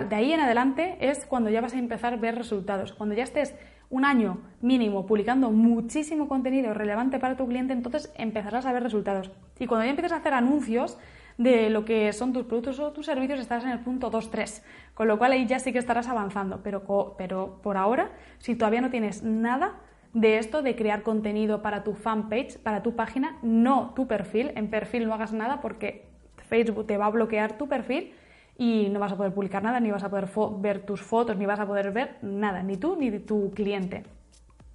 De 0.08 0.16
ahí 0.16 0.32
en 0.32 0.40
adelante 0.40 0.96
es 0.98 1.24
cuando 1.24 1.48
ya 1.48 1.60
vas 1.60 1.74
a 1.74 1.78
empezar 1.78 2.14
a 2.14 2.16
ver 2.16 2.34
resultados. 2.34 2.92
Cuando 2.92 3.14
ya 3.14 3.22
estés 3.22 3.54
un 3.88 4.04
año 4.04 4.38
mínimo 4.62 5.06
publicando 5.06 5.52
muchísimo 5.52 6.26
contenido 6.26 6.74
relevante 6.74 7.20
para 7.20 7.36
tu 7.36 7.46
cliente, 7.46 7.72
entonces 7.72 8.12
empezarás 8.16 8.66
a 8.66 8.72
ver 8.72 8.82
resultados. 8.82 9.30
Y 9.60 9.68
cuando 9.68 9.84
ya 9.84 9.90
empieces 9.90 10.10
a 10.10 10.16
hacer 10.16 10.34
anuncios 10.34 10.98
de 11.36 11.70
lo 11.70 11.84
que 11.84 12.12
son 12.12 12.32
tus 12.32 12.46
productos 12.46 12.80
o 12.80 12.90
tus 12.90 13.06
servicios, 13.06 13.38
estarás 13.38 13.62
en 13.62 13.70
el 13.70 13.78
punto 13.78 14.10
2-3. 14.10 14.60
Con 14.94 15.06
lo 15.06 15.18
cual 15.18 15.30
ahí 15.30 15.46
ya 15.46 15.60
sí 15.60 15.72
que 15.72 15.78
estarás 15.78 16.08
avanzando. 16.08 16.64
Pero, 16.64 17.14
pero 17.16 17.60
por 17.62 17.76
ahora, 17.76 18.10
si 18.38 18.56
todavía 18.56 18.80
no 18.80 18.90
tienes 18.90 19.22
nada, 19.22 19.82
de 20.12 20.38
esto 20.38 20.62
de 20.62 20.74
crear 20.76 21.02
contenido 21.02 21.62
para 21.62 21.84
tu 21.84 21.94
fanpage, 21.94 22.58
para 22.58 22.82
tu 22.82 22.96
página, 22.96 23.38
no 23.42 23.92
tu 23.94 24.06
perfil. 24.06 24.52
En 24.56 24.70
perfil 24.70 25.06
no 25.06 25.14
hagas 25.14 25.32
nada 25.32 25.60
porque 25.60 26.06
Facebook 26.48 26.86
te 26.86 26.96
va 26.96 27.06
a 27.06 27.10
bloquear 27.10 27.58
tu 27.58 27.68
perfil 27.68 28.14
y 28.56 28.88
no 28.90 28.98
vas 28.98 29.12
a 29.12 29.16
poder 29.16 29.32
publicar 29.32 29.62
nada, 29.62 29.80
ni 29.80 29.90
vas 29.90 30.02
a 30.02 30.10
poder 30.10 30.28
ver 30.58 30.84
tus 30.84 31.02
fotos, 31.02 31.36
ni 31.36 31.46
vas 31.46 31.60
a 31.60 31.66
poder 31.66 31.92
ver 31.92 32.16
nada, 32.22 32.62
ni 32.62 32.76
tú 32.76 32.96
ni 32.96 33.16
tu 33.20 33.52
cliente. 33.52 34.04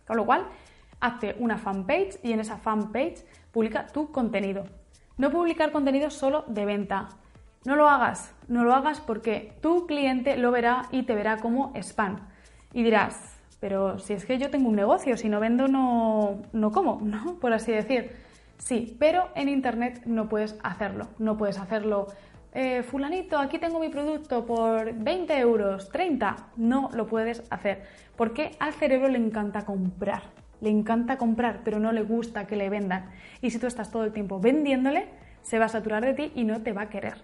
Con 0.08 0.18
lo 0.18 0.26
cual, 0.26 0.46
hazte 1.00 1.36
una 1.40 1.58
fanpage 1.58 2.18
y 2.24 2.32
en 2.32 2.40
esa 2.40 2.58
fanpage 2.58 3.26
publica 3.52 3.88
tu 3.88 4.12
contenido. 4.12 4.64
No 5.18 5.30
publicar 5.30 5.72
contenido 5.72 6.10
solo 6.10 6.46
de 6.48 6.66
venta. 6.66 7.10
No 7.66 7.76
lo 7.76 7.88
hagas, 7.88 8.34
no 8.48 8.64
lo 8.64 8.74
hagas 8.74 9.00
porque 9.00 9.54
tu 9.62 9.86
cliente 9.86 10.38
lo 10.38 10.52
verá 10.52 10.84
y 10.92 11.04
te 11.04 11.16
verá 11.16 11.38
como 11.38 11.74
spam. 11.76 12.20
Y 12.74 12.84
dirás, 12.84 13.33
pero 13.64 13.98
si 13.98 14.12
es 14.12 14.26
que 14.26 14.38
yo 14.38 14.50
tengo 14.50 14.68
un 14.68 14.76
negocio, 14.76 15.16
si 15.16 15.30
no 15.30 15.40
vendo 15.40 15.70
no, 15.70 16.42
no 16.52 16.74
como, 16.74 17.00
¿no? 17.06 17.36
Por 17.36 17.54
así 17.54 17.72
decir. 17.72 18.12
Sí, 18.58 18.98
pero 19.00 19.30
en 19.36 19.48
Internet 19.48 20.02
no 20.06 20.28
puedes 20.28 20.60
hacerlo. 20.64 21.08
No 21.18 21.38
puedes 21.38 21.58
hacerlo, 21.58 22.08
eh, 22.54 22.84
fulanito, 22.84 23.38
aquí 23.38 23.60
tengo 23.60 23.80
mi 23.80 23.88
producto 23.88 24.46
por 24.46 24.94
20 24.94 25.40
euros, 25.40 25.90
30. 25.92 26.48
No 26.58 26.90
lo 26.94 27.08
puedes 27.08 27.42
hacer. 27.52 27.84
Porque 28.18 28.52
al 28.60 28.74
cerebro 28.74 29.08
le 29.08 29.18
encanta 29.18 29.62
comprar. 29.62 30.24
Le 30.60 30.70
encanta 30.70 31.18
comprar, 31.18 31.62
pero 31.64 31.80
no 31.80 31.94
le 31.94 32.04
gusta 32.04 32.46
que 32.46 32.58
le 32.58 32.70
vendan. 32.70 33.12
Y 33.42 33.52
si 33.52 33.60
tú 33.60 33.68
estás 33.68 33.92
todo 33.92 34.04
el 34.04 34.12
tiempo 34.12 34.42
vendiéndole, 34.42 35.08
se 35.42 35.58
va 35.58 35.66
a 35.66 35.70
saturar 35.70 36.04
de 36.04 36.14
ti 36.14 36.34
y 36.36 36.44
no 36.44 36.62
te 36.64 36.74
va 36.74 36.82
a 36.82 36.90
querer. 36.90 37.16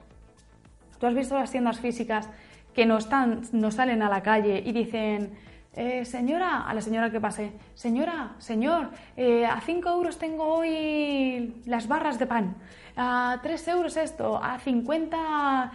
¿Tú 1.02 1.06
has 1.06 1.14
visto 1.14 1.36
las 1.36 1.52
tiendas 1.52 1.82
físicas 1.82 2.30
que 2.74 2.86
no, 2.86 2.98
están, 2.98 3.42
no 3.52 3.72
salen 3.72 4.02
a 4.04 4.10
la 4.10 4.24
calle 4.24 4.64
y 4.66 4.72
dicen 4.72 5.32
eh, 5.74 6.04
señora, 6.06 6.64
a 6.68 6.74
la 6.74 6.82
señora 6.82 7.12
que 7.12 7.22
pase, 7.22 7.54
señora, 7.76 8.36
señor, 8.40 8.90
eh, 9.16 9.46
a 9.46 9.62
5 9.62 9.90
euros 9.90 10.18
tengo 10.18 10.46
hoy 10.46 11.62
las 11.66 11.88
barras 11.88 12.18
de 12.18 12.26
pan, 12.26 12.56
a 12.98 13.40
3 13.44 13.68
euros 13.70 13.96
esto, 13.96 14.44
a 14.44 14.60
50 14.60 15.72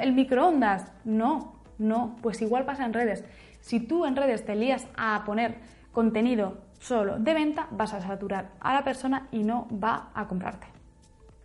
el 0.00 0.12
microondas. 0.12 0.92
No, 1.04 1.56
no, 1.78 2.16
pues 2.22 2.40
igual 2.42 2.64
pasa 2.64 2.84
en 2.84 2.92
redes. 2.92 3.24
Si 3.60 3.80
tú 3.80 4.06
en 4.06 4.16
redes 4.16 4.44
te 4.44 4.56
lías 4.56 4.86
a 4.96 5.22
poner 5.24 5.58
contenido 5.92 6.58
solo 6.78 7.18
de 7.18 7.34
venta, 7.34 7.68
vas 7.70 7.94
a 7.94 8.00
saturar 8.00 8.50
a 8.60 8.74
la 8.74 8.84
persona 8.84 9.28
y 9.30 9.42
no 9.42 9.68
va 9.72 10.10
a 10.14 10.26
comprarte. 10.26 10.66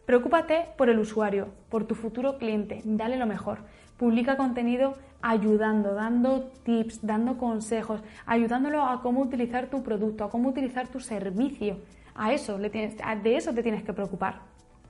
Preocúpate 0.05 0.69
por 0.77 0.89
el 0.89 0.99
usuario, 0.99 1.49
por 1.69 1.85
tu 1.85 1.93
futuro 1.93 2.37
cliente, 2.37 2.81
dale 2.85 3.17
lo 3.17 3.25
mejor. 3.25 3.59
Publica 3.97 4.37
contenido 4.37 4.95
ayudando, 5.21 5.93
dando 5.93 6.51
tips, 6.63 7.05
dando 7.05 7.37
consejos, 7.37 8.01
ayudándolo 8.25 8.83
a 8.83 9.01
cómo 9.01 9.21
utilizar 9.21 9.67
tu 9.67 9.83
producto, 9.83 10.23
a 10.23 10.29
cómo 10.29 10.49
utilizar 10.49 10.87
tu 10.87 10.99
servicio. 10.99 11.77
A 12.15 12.33
eso 12.33 12.57
le 12.57 12.69
tienes, 12.69 12.95
de 13.23 13.35
eso 13.35 13.53
te 13.53 13.63
tienes 13.63 13.83
que 13.83 13.93
preocupar. 13.93 14.41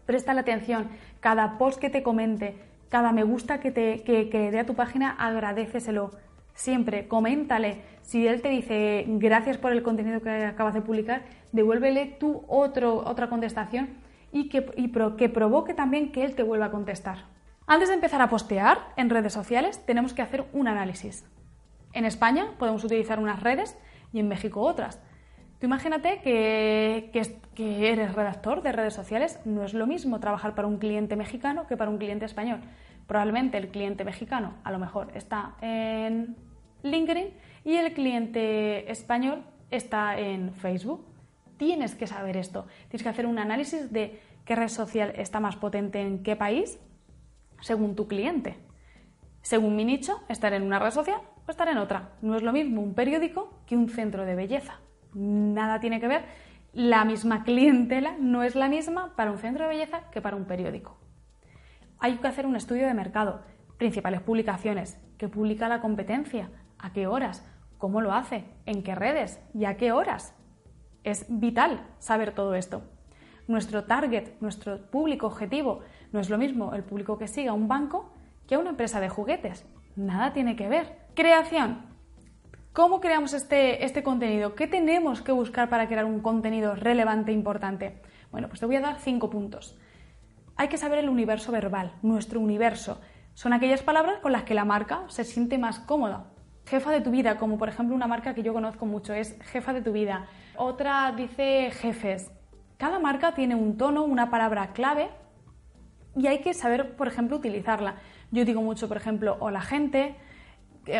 Presta 0.05 0.33
la 0.33 0.41
atención, 0.41 0.87
cada 1.19 1.57
post 1.57 1.79
que 1.79 1.89
te 1.89 2.03
comente, 2.03 2.55
cada 2.89 3.11
me 3.11 3.23
gusta 3.23 3.59
que, 3.59 3.71
te, 3.71 4.03
que, 4.03 4.51
dé 4.51 4.59
a 4.59 4.65
tu 4.65 4.75
página, 4.75 5.11
agradeceselo. 5.11 6.11
Siempre, 6.53 7.07
coméntale. 7.07 7.81
Si 8.01 8.25
él 8.25 8.41
te 8.41 8.49
dice 8.49 9.05
gracias 9.07 9.57
por 9.57 9.73
el 9.73 9.83
contenido 9.83 10.21
que 10.21 10.45
acabas 10.45 10.73
de 10.73 10.81
publicar, 10.81 11.23
devuélvele 11.51 12.17
tú 12.19 12.43
otro, 12.47 13.03
otra 13.05 13.29
contestación 13.29 13.89
y, 14.31 14.49
que, 14.49 14.71
y 14.77 14.91
que 15.17 15.29
provoque 15.29 15.73
también 15.73 16.11
que 16.11 16.23
él 16.23 16.35
te 16.35 16.43
vuelva 16.43 16.67
a 16.67 16.71
contestar. 16.71 17.36
Antes 17.69 17.89
de 17.89 17.95
empezar 17.95 18.21
a 18.21 18.29
postear 18.29 18.79
en 18.95 19.09
redes 19.09 19.33
sociales, 19.33 19.85
tenemos 19.85 20.13
que 20.13 20.21
hacer 20.21 20.45
un 20.53 20.69
análisis. 20.69 21.25
en 21.91 22.05
España 22.05 22.53
podemos 22.57 22.83
utilizar 22.83 23.19
unas 23.19 23.41
redes 23.41 23.77
y 24.13 24.19
en 24.19 24.29
México 24.29 24.61
otras. 24.61 25.01
Tú 25.59 25.65
imagínate 25.65 26.21
que, 26.21 27.11
que, 27.55 27.91
eres 27.91 28.13
redactor 28.15 28.61
de 28.61 28.71
redes 28.71 28.93
sociales, 28.93 29.39
no 29.43 29.63
es 29.63 29.73
lo 29.73 29.85
mismo 29.85 30.21
trabajar 30.21 30.55
para 30.55 30.67
un 30.67 30.77
cliente 30.77 31.17
mexicano 31.17 31.67
que 31.67 31.75
para 31.75 31.89
un 31.89 31.97
cliente 31.97 32.25
español. 32.25 32.61
Probablemente 33.05 33.57
el 33.57 33.67
cliente 33.67 34.05
mexicano 34.05 34.53
a 34.63 34.71
lo 34.71 34.79
mejor 34.79 35.11
está 35.13 35.55
en 35.59 36.37
LinkedIn 36.83 37.33
y 37.65 37.75
el 37.75 37.93
cliente 37.93 38.89
español 38.89 39.43
está 39.71 40.17
en 40.17 40.53
Facebook. 40.53 41.03
Tienes 41.57 41.95
que 41.95 42.07
saber 42.07 42.37
esto. 42.37 42.65
Tienes 42.87 43.03
que 43.03 43.09
hacer 43.09 43.25
un 43.25 43.39
análisis 43.39 43.91
de 43.91 44.21
qué 44.45 44.55
red 44.55 44.69
social 44.69 45.11
está 45.17 45.41
más 45.41 45.57
potente 45.57 45.99
en 45.99 46.23
qué 46.23 46.37
país 46.37 46.79
según 47.61 47.95
tu 47.95 48.07
cliente. 48.07 48.57
Según 49.41 49.75
mi 49.75 49.85
nicho, 49.85 50.21
estar 50.29 50.53
en 50.53 50.63
una 50.63 50.79
red 50.79 50.91
social 50.91 51.21
o 51.45 51.51
estar 51.51 51.67
en 51.67 51.77
otra. 51.77 52.09
No 52.21 52.35
es 52.35 52.43
lo 52.43 52.51
mismo 52.51 52.81
un 52.81 52.93
periódico 52.93 53.61
que 53.65 53.77
un 53.77 53.89
centro 53.89 54.25
de 54.25 54.35
belleza 54.35 54.79
nada 55.17 55.79
tiene 55.79 55.99
que 55.99 56.07
ver. 56.07 56.25
La 56.73 57.05
misma 57.05 57.43
clientela 57.43 58.15
no 58.19 58.43
es 58.43 58.55
la 58.55 58.69
misma 58.69 59.15
para 59.15 59.31
un 59.31 59.39
centro 59.39 59.63
de 59.63 59.69
belleza 59.69 60.09
que 60.11 60.21
para 60.21 60.35
un 60.35 60.45
periódico. 60.45 60.97
Hay 61.99 62.17
que 62.17 62.27
hacer 62.27 62.45
un 62.45 62.55
estudio 62.55 62.85
de 62.85 62.93
mercado, 62.93 63.41
principales 63.77 64.21
publicaciones, 64.21 64.99
qué 65.17 65.27
publica 65.27 65.67
la 65.67 65.81
competencia, 65.81 66.49
a 66.77 66.93
qué 66.93 67.07
horas, 67.07 67.43
cómo 67.77 68.01
lo 68.01 68.13
hace, 68.13 68.45
en 68.65 68.83
qué 68.83 68.93
redes 68.93 69.39
y 69.53 69.65
a 69.65 69.77
qué 69.77 69.91
horas. 69.91 70.35
Es 71.03 71.25
vital 71.29 71.87
saber 71.97 72.33
todo 72.33 72.53
esto. 72.53 72.83
Nuestro 73.47 73.85
target, 73.85 74.33
nuestro 74.41 74.91
público 74.91 75.25
objetivo, 75.25 75.79
no 76.11 76.19
es 76.19 76.29
lo 76.29 76.37
mismo 76.37 76.73
el 76.73 76.83
público 76.83 77.17
que 77.17 77.27
siga 77.27 77.51
a 77.51 77.53
un 77.53 77.67
banco 77.67 78.11
que 78.47 78.55
a 78.55 78.59
una 78.59 78.71
empresa 78.71 78.99
de 78.99 79.09
juguetes. 79.09 79.65
Nada 79.95 80.33
tiene 80.33 80.55
que 80.55 80.69
ver. 80.69 80.97
Creación. 81.15 81.85
¿Cómo 82.71 83.01
creamos 83.01 83.33
este, 83.33 83.83
este 83.83 84.03
contenido? 84.03 84.55
¿Qué 84.55 84.67
tenemos 84.67 85.21
que 85.21 85.31
buscar 85.31 85.69
para 85.69 85.87
crear 85.87 86.05
un 86.05 86.21
contenido 86.21 86.75
relevante 86.75 87.31
e 87.31 87.33
importante? 87.33 88.01
Bueno, 88.31 88.47
pues 88.47 88.59
te 88.59 88.65
voy 88.65 88.75
a 88.75 88.81
dar 88.81 88.99
cinco 88.99 89.29
puntos. 89.29 89.77
Hay 90.55 90.67
que 90.67 90.77
saber 90.77 90.99
el 90.99 91.09
universo 91.09 91.51
verbal, 91.51 91.93
nuestro 92.01 92.39
universo. 92.39 93.01
Son 93.33 93.53
aquellas 93.53 93.81
palabras 93.81 94.19
con 94.19 94.31
las 94.31 94.43
que 94.43 94.53
la 94.53 94.65
marca 94.65 95.03
se 95.07 95.23
siente 95.23 95.57
más 95.57 95.79
cómoda. 95.79 96.31
Jefa 96.65 96.91
de 96.91 97.01
tu 97.01 97.11
vida, 97.11 97.37
como 97.37 97.57
por 97.57 97.69
ejemplo 97.69 97.95
una 97.95 98.07
marca 98.07 98.33
que 98.33 98.43
yo 98.43 98.53
conozco 98.53 98.85
mucho, 98.85 99.13
es 99.13 99.39
jefa 99.51 99.73
de 99.73 99.81
tu 99.81 99.91
vida. 99.91 100.27
Otra 100.55 101.11
dice 101.15 101.71
jefes. 101.71 102.31
Cada 102.77 102.99
marca 102.99 103.33
tiene 103.33 103.55
un 103.55 103.77
tono, 103.77 104.03
una 104.03 104.29
palabra 104.29 104.73
clave 104.73 105.09
y 106.17 106.27
hay 106.27 106.39
que 106.39 106.53
saber, 106.53 106.95
por 106.95 107.07
ejemplo, 107.07 107.37
utilizarla. 107.37 107.95
Yo 108.31 108.43
digo 108.43 108.61
mucho, 108.61 108.87
por 108.87 108.97
ejemplo, 108.97 109.37
hola 109.39 109.61
gente, 109.61 110.15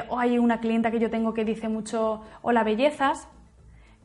o 0.10 0.20
hay 0.20 0.38
una 0.38 0.60
clienta 0.60 0.92
que 0.92 1.00
yo 1.00 1.10
tengo 1.10 1.34
que 1.34 1.44
dice 1.44 1.70
mucho 1.70 2.22
hola 2.42 2.64
bellezas. 2.64 3.28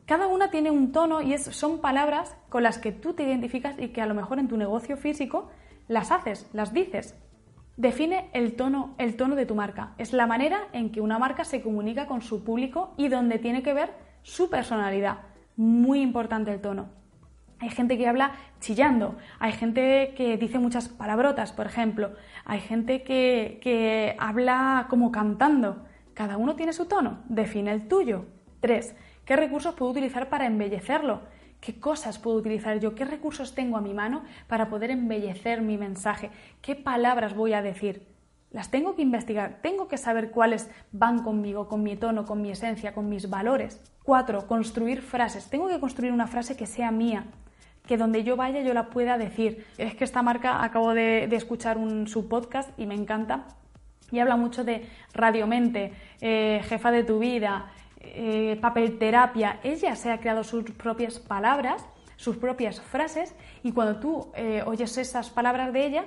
Cada 0.05 0.27
una 0.27 0.49
tiene 0.49 0.71
un 0.71 0.91
tono 0.91 1.21
y 1.21 1.37
son 1.37 1.79
palabras 1.79 2.35
con 2.49 2.63
las 2.63 2.77
que 2.77 2.91
tú 2.91 3.13
te 3.13 3.23
identificas 3.23 3.77
y 3.79 3.89
que 3.89 4.01
a 4.01 4.05
lo 4.05 4.15
mejor 4.15 4.39
en 4.39 4.47
tu 4.47 4.57
negocio 4.57 4.97
físico 4.97 5.49
las 5.87 6.11
haces, 6.11 6.49
las 6.51 6.73
dices. 6.73 7.15
Define 7.77 8.29
el 8.33 8.55
tono, 8.55 8.95
el 8.97 9.15
tono 9.15 9.35
de 9.35 9.45
tu 9.45 9.55
marca. 9.55 9.93
Es 9.97 10.13
la 10.13 10.27
manera 10.27 10.67
en 10.73 10.91
que 10.91 10.99
una 10.99 11.19
marca 11.19 11.45
se 11.45 11.61
comunica 11.61 12.07
con 12.07 12.21
su 12.21 12.43
público 12.43 12.93
y 12.97 13.07
donde 13.07 13.39
tiene 13.39 13.63
que 13.63 13.73
ver 13.73 13.93
su 14.23 14.49
personalidad. 14.49 15.19
Muy 15.55 16.01
importante 16.01 16.51
el 16.51 16.61
tono. 16.61 17.02
Hay 17.63 17.69
gente 17.69 17.97
que 17.97 18.09
habla 18.09 18.33
chillando, 18.59 19.15
hay 19.39 19.53
gente 19.53 20.13
que 20.17 20.35
dice 20.35 20.59
muchas 20.59 20.89
palabrotas, 20.89 21.53
por 21.53 21.65
ejemplo, 21.65 22.11
hay 22.43 22.59
gente 22.59 23.03
que, 23.03 24.17
habla 24.19 24.87
como 24.89 25.13
cantando. 25.13 25.85
Cada 26.13 26.35
uno 26.35 26.57
tiene 26.57 26.73
su 26.73 26.87
tono, 26.87 27.19
define 27.29 27.71
el 27.71 27.87
tuyo. 27.87 28.25
Tres, 28.59 28.97
¿qué 29.23 29.37
recursos 29.37 29.75
puedo 29.75 29.91
utilizar 29.91 30.27
para 30.27 30.45
embellecerlo? 30.45 31.21
¿Qué 31.61 31.79
cosas 31.79 32.19
puedo 32.19 32.35
utilizar 32.35 32.81
yo? 32.81 32.95
¿Qué 32.95 33.05
recursos 33.05 33.55
tengo 33.55 33.77
a 33.77 33.81
mi 33.81 33.93
mano 33.93 34.23
para 34.47 34.67
poder 34.67 34.91
embellecer 34.91 35.61
mi 35.61 35.77
mensaje? 35.77 36.31
¿Qué 36.61 36.75
palabras 36.75 37.33
voy 37.33 37.53
a 37.53 37.61
decir? 37.61 38.05
Las 38.51 38.71
tengo 38.71 38.97
que 38.97 39.03
investigar, 39.03 39.59
tengo 39.61 39.87
que 39.87 39.97
saber 39.97 40.31
cuáles 40.31 40.69
van 40.91 41.23
conmigo, 41.23 41.69
con 41.69 41.81
mi 41.81 41.95
tono, 41.95 42.25
con 42.25 42.41
mi 42.41 42.51
esencia, 42.51 42.93
con 42.93 43.07
mis 43.07 43.29
valores. 43.29 43.79
Cuatro, 44.03 44.47
construir 44.47 45.01
frases. 45.01 45.49
Tengo 45.49 45.69
que 45.69 45.79
construir 45.79 46.11
una 46.11 46.27
frase 46.27 46.57
que 46.57 46.65
sea 46.65 46.91
mía, 46.91 47.25
que 47.85 47.97
donde 47.97 48.23
yo 48.23 48.35
vaya 48.35 48.61
yo 48.61 48.73
la 48.73 48.89
pueda 48.89 49.17
decir. 49.17 49.65
Es 49.77 49.95
que 49.95 50.03
esta 50.03 50.21
marca, 50.21 50.63
acabo 50.63 50.93
de, 50.93 51.23
escuchar 51.35 51.77
un, 51.77 52.07
su 52.07 52.27
podcast 52.27 52.69
y 52.79 52.85
me 52.85 52.95
encanta, 52.95 53.45
y 54.11 54.19
habla 54.19 54.37
mucho 54.37 54.63
de 54.63 54.87
radiomente, 55.13 55.93
eh, 56.21 56.61
jefa 56.65 56.91
de 56.91 57.03
tu 57.03 57.19
vida, 57.19 57.71
eh, 57.99 58.57
papel 58.61 58.97
terapia. 58.97 59.59
Ella 59.63 59.95
se 59.95 60.11
ha 60.11 60.19
creado 60.19 60.43
sus 60.43 60.63
propias 60.71 61.19
palabras, 61.19 61.85
sus 62.15 62.37
propias 62.37 62.79
frases, 62.79 63.35
y 63.63 63.71
cuando 63.71 63.99
tú 63.99 64.31
eh, 64.35 64.63
oyes 64.65 64.97
esas 64.97 65.29
palabras 65.29 65.73
de 65.73 65.85
ella, 65.85 66.05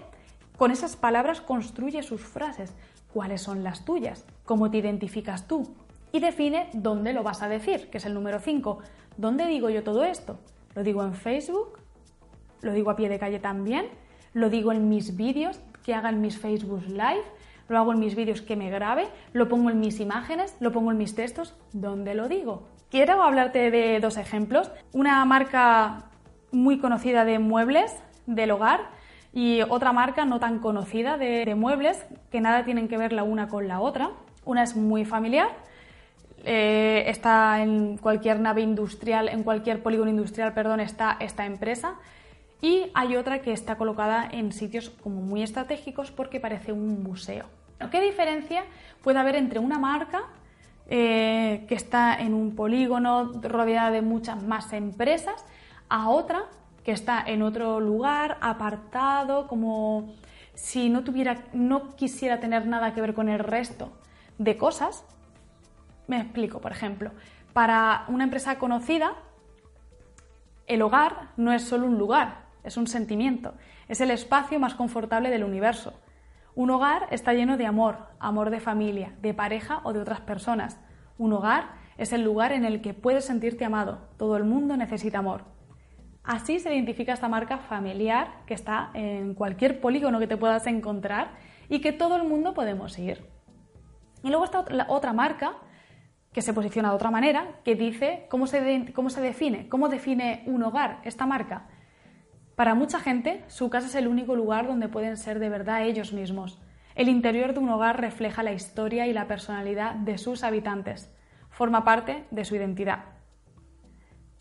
con 0.57 0.71
esas 0.71 0.97
palabras 0.97 1.41
construye 1.41 2.03
sus 2.03 2.23
frases. 2.23 2.75
¿Cuáles 3.13 3.43
son 3.43 3.65
las 3.65 3.85
tuyas? 3.85 4.25
¿Cómo 4.45 4.71
te 4.71 4.79
identificas 4.79 5.49
tú? 5.49 5.75
Y 6.13 6.21
define 6.21 6.69
dónde 6.73 7.13
lo 7.13 7.23
vas 7.23 7.43
a 7.43 7.49
decir, 7.49 7.91
que 7.91 7.99
es 7.99 8.07
el 8.07 8.15
número 8.15 8.39
5. 8.41 8.79
¿Dónde 9.17 9.47
digo 9.47 9.69
yo 9.69 9.83
todo 9.83 10.05
esto? 10.05 10.39
Lo 10.77 10.83
digo 10.83 11.03
en 11.03 11.15
Facebook, 11.15 11.79
lo 12.61 12.75
digo 12.75 12.91
a 12.91 12.97
pie 12.97 13.09
de 13.09 13.19
calle 13.19 13.39
también, 13.39 13.87
lo 14.35 14.51
digo 14.51 14.73
en 14.73 14.91
mis 14.91 15.17
vídeos 15.17 15.59
que 15.83 15.95
hagan 15.95 16.21
mis 16.21 16.39
Facebook 16.39 16.83
Live, 16.87 17.25
lo 17.69 17.79
hago 17.79 17.95
en 17.95 17.99
mis 17.99 18.15
vídeos 18.15 18.43
que 18.43 18.57
me 18.57 18.69
grabe, 18.69 19.09
lo 19.33 19.49
pongo 19.49 19.71
en 19.71 19.81
mis 19.81 20.01
imágenes, 20.01 20.55
lo 20.61 20.73
pongo 20.73 20.91
en 20.91 20.99
mis 20.99 21.15
textos, 21.15 21.55
¿dónde 21.73 22.15
lo 22.15 22.29
digo? 22.29 22.69
Quiero 22.91 23.23
hablarte 23.23 23.71
de 23.71 24.01
dos 24.01 24.19
ejemplos. 24.19 24.71
Una 24.93 25.25
marca 25.25 26.11
muy 26.53 26.79
conocida 26.79 27.25
de 27.25 27.39
muebles 27.39 27.97
del 28.27 28.51
hogar 28.51 28.91
y 29.33 29.63
otra 29.63 29.95
marca 29.95 30.27
no 30.27 30.41
tan 30.41 30.59
conocida 30.59 31.17
de 31.17 31.55
muebles 31.55 32.05
que 32.31 32.43
nada 32.43 32.67
tienen 32.67 32.87
que 32.87 32.99
ver 32.99 33.15
la 33.15 33.23
una 33.23 33.49
con 33.49 33.67
la 33.67 33.81
otra. 33.81 34.11
Una 34.45 34.63
es 34.63 34.77
muy 34.77 35.07
familiar 35.07 35.49
eh, 36.49 37.11
está 37.11 37.61
en 37.61 37.99
cualquier 37.99 38.39
nave 38.39 38.63
industrial, 38.63 39.29
en 39.29 39.43
cualquier 39.43 39.83
polígono 39.83 40.11
industrial, 40.11 40.55
perdón, 40.55 40.79
está 40.79 41.17
esta 41.19 41.45
empresa. 41.45 41.97
Y 42.63 42.87
hay 42.95 43.17
otra 43.17 43.41
que 43.43 43.53
está 43.53 43.77
colocada 43.77 44.29
en 44.31 44.53
sitios 44.53 44.91
como 44.91 45.21
muy 45.23 45.43
estratégicos 45.43 46.13
porque 46.13 46.39
parece 46.39 46.71
un 46.71 47.03
museo. 47.03 47.47
¿Qué 47.91 48.01
diferencia 48.01 48.65
puede 49.03 49.19
haber 49.19 49.35
entre 49.35 49.59
una 49.59 49.81
marca 49.81 50.23
eh, 50.89 51.65
que 51.69 51.75
está 51.75 52.15
en 52.15 52.33
un 52.33 52.55
polígono 52.55 53.33
rodeada 53.43 53.91
de 53.91 54.03
muchas 54.03 54.41
más 54.41 54.73
empresas 54.73 55.45
a 55.89 56.09
otra 56.09 56.45
que 56.85 56.93
está 56.93 57.25
en 57.27 57.43
otro 57.43 57.81
lugar, 57.81 58.39
apartado, 58.41 59.49
como 59.49 60.15
si 60.55 60.89
no 60.91 61.97
quisiera 61.97 62.39
tener 62.39 62.67
nada 62.69 62.95
que 62.95 63.01
ver 63.01 63.15
con 63.15 63.29
el 63.29 63.41
resto 63.41 63.91
de 64.39 64.57
cosas 64.57 65.05
me 66.07 66.21
explico, 66.21 66.61
por 66.61 66.73
ejemplo, 66.73 67.13
para 67.53 68.05
una 68.09 68.25
empresa 68.25 68.59
conocida, 68.59 69.15
el 70.67 70.83
hogar 70.83 71.31
no 71.37 71.53
es 71.53 71.63
solo 71.63 71.87
un 71.87 71.99
lugar, 71.99 72.47
es 72.65 72.77
un 72.77 72.87
sentimiento, 72.87 73.55
es 73.89 74.01
el 74.01 74.11
espacio 74.11 74.59
más 74.59 74.75
confortable 74.75 75.31
del 75.31 75.45
universo. 75.45 75.95
Un 76.55 76.71
hogar 76.71 77.07
está 77.11 77.35
lleno 77.35 77.57
de 77.57 77.67
amor, 77.67 77.99
amor 78.19 78.51
de 78.51 78.61
familia, 78.61 79.15
de 79.21 79.35
pareja 79.35 79.81
o 79.85 79.93
de 79.93 80.01
otras 80.01 80.21
personas. 80.21 80.81
Un 81.19 81.33
hogar 81.33 81.75
es 81.99 82.13
el 82.13 82.23
lugar 82.23 82.53
en 82.53 82.65
el 82.65 82.81
que 82.81 82.95
puedes 82.95 83.27
sentirte 83.27 83.65
amado. 83.65 84.09
Todo 84.17 84.37
el 84.37 84.45
mundo 84.45 84.77
necesita 84.77 85.19
amor. 85.19 85.45
Así 86.25 86.59
se 86.59 86.75
identifica 86.75 87.13
esta 87.13 87.29
marca 87.29 87.59
familiar 87.59 88.43
que 88.47 88.55
está 88.55 88.91
en 88.95 89.35
cualquier 89.35 89.81
polígono 89.81 90.19
que 90.19 90.27
te 90.27 90.37
puedas 90.37 90.67
encontrar 90.67 91.31
y 91.69 91.81
que 91.81 91.93
todo 91.93 92.17
el 92.17 92.25
mundo 92.25 92.53
podemos 92.53 92.99
ir. 92.99 93.25
Y 94.25 94.29
luego 94.29 94.45
está 94.45 94.65
otra 94.89 95.13
marca 95.13 95.57
que 96.37 96.43
se 96.43 96.53
posiciona 96.53 96.91
de 96.91 96.97
otra 96.97 97.11
manera, 97.11 97.47
que 97.65 97.77
dice 97.77 98.27
cómo 98.29 98.47
se, 98.47 98.93
cómo 98.95 99.09
se 99.09 99.23
define, 99.23 99.71
cómo 99.71 99.89
define 99.89 100.43
un 100.45 100.63
hogar, 100.65 101.01
esta 101.03 101.25
marca. 101.25 101.65
Para 102.57 102.75
mucha 102.75 103.01
gente, 103.01 103.43
su 103.47 103.71
casa 103.71 103.87
es 103.87 103.95
el 103.95 104.07
único 104.07 104.37
lugar 104.37 104.67
donde 104.67 104.91
pueden 104.91 105.17
ser 105.17 105.39
de 105.39 105.49
verdad 105.49 105.85
ellos 105.87 106.13
mismos. 106.13 106.61
El 106.95 107.09
interior 107.09 107.55
de 107.55 107.61
un 107.61 107.71
hogar 107.71 108.03
refleja 108.03 108.43
la 108.43 108.53
historia 108.53 109.07
y 109.07 109.15
la 109.15 109.27
personalidad 109.27 109.95
de 109.95 110.19
sus 110.19 110.45
habitantes. 110.45 111.11
Forma 111.49 111.85
parte 111.85 112.27
de 112.31 112.45
su 112.45 112.55
identidad. 112.55 113.05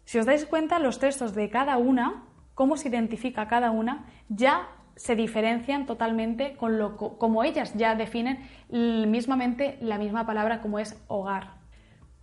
Si 0.03 0.19
os 0.19 0.25
dais 0.25 0.45
cuenta, 0.45 0.79
los 0.79 0.99
textos 0.99 1.33
de 1.33 1.49
cada 1.49 1.77
una, 1.77 2.25
cómo 2.55 2.75
se 2.75 2.89
identifica 2.89 3.47
cada 3.47 3.71
una, 3.71 4.07
ya 4.27 4.67
se 4.97 5.15
diferencian 5.15 5.85
totalmente 5.85 6.57
con 6.57 6.77
lo 6.77 6.97
como 6.97 7.45
ellas 7.45 7.73
ya 7.73 7.95
definen 7.95 8.39
mismamente 8.69 9.77
la 9.79 9.97
misma 9.97 10.25
palabra 10.25 10.59
como 10.59 10.79
es 10.79 11.01
hogar 11.07 11.63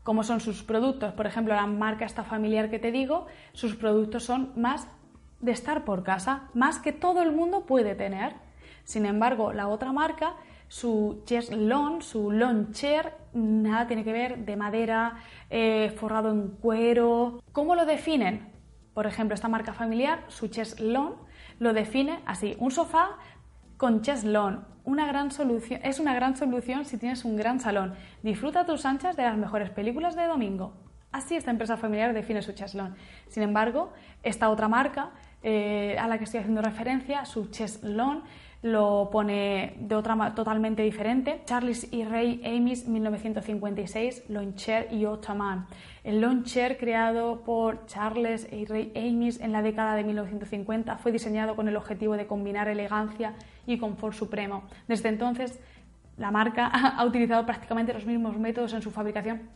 cómo 0.02 0.22
son 0.22 0.40
sus 0.40 0.62
productos. 0.62 1.12
Por 1.14 1.26
ejemplo, 1.26 1.54
la 1.54 1.66
marca 1.66 2.04
esta 2.04 2.24
familiar 2.24 2.70
que 2.70 2.78
te 2.78 2.92
digo, 2.92 3.26
sus 3.52 3.76
productos 3.76 4.24
son 4.24 4.52
más 4.56 4.88
de 5.40 5.52
estar 5.52 5.84
por 5.84 6.02
casa, 6.02 6.48
más 6.54 6.78
que 6.78 6.92
todo 6.92 7.22
el 7.22 7.32
mundo 7.32 7.66
puede 7.66 7.94
tener. 7.94 8.34
Sin 8.84 9.06
embargo, 9.06 9.52
la 9.52 9.68
otra 9.68 9.92
marca, 9.92 10.34
su 10.68 11.22
chaise 11.26 11.54
lawn, 11.54 12.02
su 12.02 12.30
lawn 12.30 12.72
chair, 12.72 13.12
nada 13.32 13.86
tiene 13.86 14.04
que 14.04 14.12
ver 14.12 14.44
de 14.44 14.56
madera, 14.56 15.16
eh, 15.50 15.94
forrado 15.96 16.30
en 16.30 16.48
cuero. 16.48 17.40
¿Cómo 17.52 17.74
lo 17.74 17.86
definen? 17.86 18.50
Por 18.94 19.06
ejemplo, 19.06 19.34
esta 19.34 19.48
marca 19.48 19.72
familiar, 19.72 20.24
su 20.28 20.48
chaise 20.48 20.80
lawn, 20.80 21.14
lo 21.58 21.72
define 21.72 22.20
así, 22.26 22.56
un 22.58 22.70
sofá 22.70 23.18
con 23.76 24.02
chaise 24.02 24.26
lawn. 24.26 24.71
Una 24.84 25.06
gran 25.06 25.30
solución, 25.30 25.80
es 25.84 26.00
una 26.00 26.14
gran 26.14 26.36
solución 26.36 26.84
si 26.84 26.98
tienes 26.98 27.24
un 27.24 27.36
gran 27.36 27.60
salón. 27.60 27.94
Disfruta 28.22 28.66
tus 28.66 28.84
anchas 28.84 29.16
de 29.16 29.22
las 29.22 29.36
mejores 29.36 29.70
películas 29.70 30.16
de 30.16 30.26
domingo. 30.26 30.72
Así 31.12 31.36
esta 31.36 31.50
empresa 31.50 31.76
familiar 31.76 32.14
define 32.14 32.42
su 32.42 32.52
cheslón. 32.52 32.96
Sin 33.28 33.42
embargo, 33.42 33.92
esta 34.22 34.48
otra 34.48 34.66
marca 34.66 35.10
eh, 35.42 35.96
a 35.98 36.08
la 36.08 36.18
que 36.18 36.24
estoy 36.24 36.40
haciendo 36.40 36.62
referencia, 36.62 37.24
su 37.24 37.50
cheslón, 37.50 38.22
lo 38.62 39.08
pone 39.10 39.74
de 39.80 39.94
otra 39.96 40.34
totalmente 40.34 40.82
diferente. 40.82 41.42
Charles 41.44 41.92
y 41.92 42.04
Ray 42.04 42.40
Amis, 42.44 42.86
1956, 42.86 44.24
Launcher 44.28 44.88
y 44.92 45.04
Ottoman. 45.04 45.66
El 46.04 46.20
Launcher, 46.20 46.78
creado 46.78 47.42
por 47.42 47.86
Charles 47.86 48.48
y 48.52 48.64
Ray 48.64 48.92
Amis 48.94 49.40
en 49.40 49.52
la 49.52 49.62
década 49.62 49.96
de 49.96 50.04
1950, 50.04 50.96
fue 50.98 51.10
diseñado 51.10 51.56
con 51.56 51.66
el 51.68 51.76
objetivo 51.76 52.16
de 52.16 52.28
combinar 52.28 52.68
elegancia 52.68 53.34
y 53.66 53.78
confort 53.78 54.14
supremo. 54.14 54.64
Desde 54.88 55.08
entonces, 55.08 55.60
la 56.16 56.30
marca 56.30 56.66
ha 56.72 57.04
utilizado 57.04 57.44
prácticamente 57.46 57.92
los 57.92 58.06
mismos 58.06 58.38
métodos 58.38 58.72
en 58.74 58.82
su 58.82 58.90
fabricación 58.90 59.48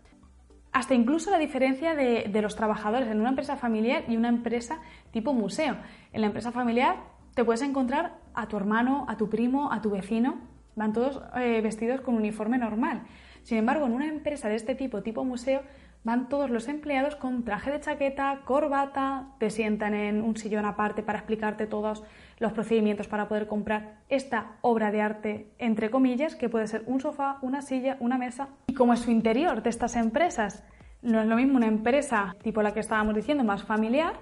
hasta 0.77 0.93
incluso 0.93 1.31
la 1.31 1.39
diferencia 1.39 1.95
de, 1.95 2.29
los 2.43 2.55
trabajadores 2.55 3.09
en 3.09 3.19
una 3.19 3.31
empresa 3.31 3.57
familiar 3.57 4.05
y 4.09 4.17
una 4.19 4.29
empresa 4.29 4.79
tipo 5.11 5.33
museo. 5.33 5.79
En 6.13 6.21
la 6.21 6.27
empresa 6.27 6.53
familiar 6.53 6.97
te 7.35 7.47
puedes 7.47 7.63
encontrar 7.63 8.19
a 8.35 8.47
tu 8.47 8.59
hermano, 8.59 9.07
a 9.09 9.17
tu 9.17 9.31
primo, 9.31 9.73
a 9.73 9.81
tu 9.81 9.89
vecino, 9.89 10.39
van 10.75 10.93
todos 10.93 11.23
eh, 11.37 11.63
vestidos 11.63 12.03
con 12.03 12.15
uniforme 12.15 12.59
normal. 12.59 13.05
Sin 13.43 13.57
embargo, 13.57 13.87
en 13.87 13.93
una 13.93 14.07
empresa 14.07 14.51
de 14.51 14.57
este 14.57 14.75
tipo, 14.75 15.03
tipo 15.03 15.25
museo, 15.25 15.63
van 16.07 16.29
todos 16.29 16.51
los 16.51 16.69
empleados 16.69 17.17
con 17.17 17.43
traje 17.43 17.73
de 17.73 17.81
chaqueta, 17.81 18.43
corbata, 18.45 19.27
te 19.39 19.51
sientan 19.51 19.93
en 19.93 20.23
un 20.23 20.37
sillón 20.37 20.65
aparte 20.65 21.03
para 21.03 21.19
explicarte 21.19 21.67
todos 21.67 22.05
los 22.39 22.53
procedimientos 22.53 23.09
para 23.09 23.27
poder 23.27 23.49
comprar 23.49 23.97
esta 24.09 24.53
obra 24.61 24.93
de 24.93 25.01
arte, 25.01 25.51
entre 25.59 25.91
comillas, 25.91 26.37
que 26.37 26.49
puede 26.49 26.69
ser 26.69 26.85
un 26.87 27.01
sofá, 27.01 27.39
una 27.43 27.61
silla, 27.61 27.97
una 27.99 28.19
mesa. 28.19 28.51
Y 28.69 28.75
como 28.75 28.93
es 28.93 29.01
su 29.01 29.11
interior 29.11 29.65
de 29.65 29.71
estas 29.71 29.97
empresas, 29.97 30.63
no 31.03 31.21
es 31.21 31.27
lo 31.27 31.35
mismo 31.35 31.57
una 31.57 31.67
empresa 31.67 32.37
tipo 32.41 32.63
la 32.63 32.73
que 32.73 32.79
estábamos 32.79 33.17
diciendo, 33.17 33.43
más 33.43 33.65
familiar, 33.65 34.13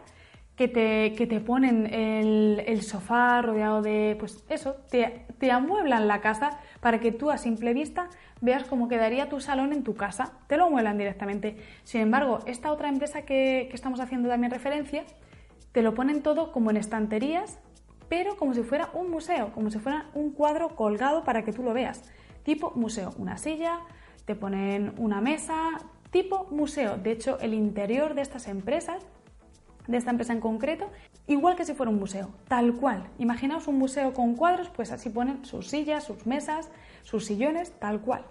que 0.57 0.69
te, 0.69 1.13
que 1.15 1.27
te 1.27 1.41
ponen 1.41 1.93
el, 1.93 2.81
sofá 2.83 3.43
rodeado 3.43 3.83
de, 3.83 4.17
pues 4.19 4.43
eso, 4.49 4.77
te, 4.91 5.27
te 5.39 5.51
amueblan 5.51 6.09
la 6.09 6.23
casa 6.23 6.61
para 6.85 7.01
que 7.01 7.13
tú 7.13 7.31
a 7.31 7.39
simple 7.39 7.73
vista 7.73 8.11
veas 8.43 8.65
cómo 8.65 8.89
quedaría 8.89 9.31
tu 9.31 9.41
salón 9.41 9.73
en 9.73 9.85
tu 9.85 9.95
casa, 9.95 10.35
te 10.49 10.59
lo 10.59 10.67
amueblan 10.67 10.99
directamente. 10.99 11.57
Sin 11.83 12.03
embargo, 12.03 12.41
esta 12.45 12.71
otra 12.71 12.91
empresa 12.91 13.23
que, 13.23 13.69
que 13.71 13.75
estamos 13.75 14.01
haciendo 14.01 14.29
también 14.29 14.51
referencia, 14.51 15.05
te 15.73 15.81
lo 15.81 15.95
ponen 15.95 16.23
todo 16.23 16.53
como 16.53 16.71
en 16.71 16.77
estanterías 16.77 17.59
pero 18.09 18.37
como 18.37 18.53
si 18.53 18.63
fuera 18.63 18.91
un 18.93 19.11
museo, 19.11 19.51
como 19.53 19.71
si 19.71 19.79
fuera 19.79 20.11
un 20.15 20.33
cuadro 20.33 20.77
colgado 20.77 21.25
para 21.25 21.43
que 21.43 21.53
tú 21.53 21.63
lo 21.63 21.73
veas. 21.73 22.03
Tipo 22.43 22.73
museo, 22.75 23.15
una 23.17 23.39
silla, 23.39 23.81
te 24.27 24.35
ponen 24.35 24.93
una 24.99 25.23
mesa, 25.23 25.79
tipo 26.11 26.47
museo. 26.51 26.99
De 26.99 27.13
hecho, 27.13 27.39
el 27.41 27.55
interior 27.55 28.15
de 28.15 28.21
estas 28.21 28.47
empresas, 28.47 29.03
de 29.87 29.97
esta 29.97 30.11
empresa 30.11 30.35
en 30.35 30.41
concreto, 30.41 30.91
igual 31.27 31.57
que 31.57 31.65
si 31.65 31.75
fuera 31.75 31.91
un 31.91 31.99
museo, 31.99 32.31
tal 32.49 32.75
cual. 32.75 33.09
Imaginaos 33.19 33.69
un 33.69 33.79
museo 33.79 34.13
con 34.13 34.35
cuadros, 34.35 34.69
pues 34.71 34.93
así 34.93 35.11
ponen 35.11 35.45
sus 35.45 35.69
sillas, 35.69 36.05
sus 36.05 36.27
mesas, 36.27 36.71
sus 37.03 37.25
sillones, 37.25 37.73
tal 37.79 38.01
cual. 38.01 38.25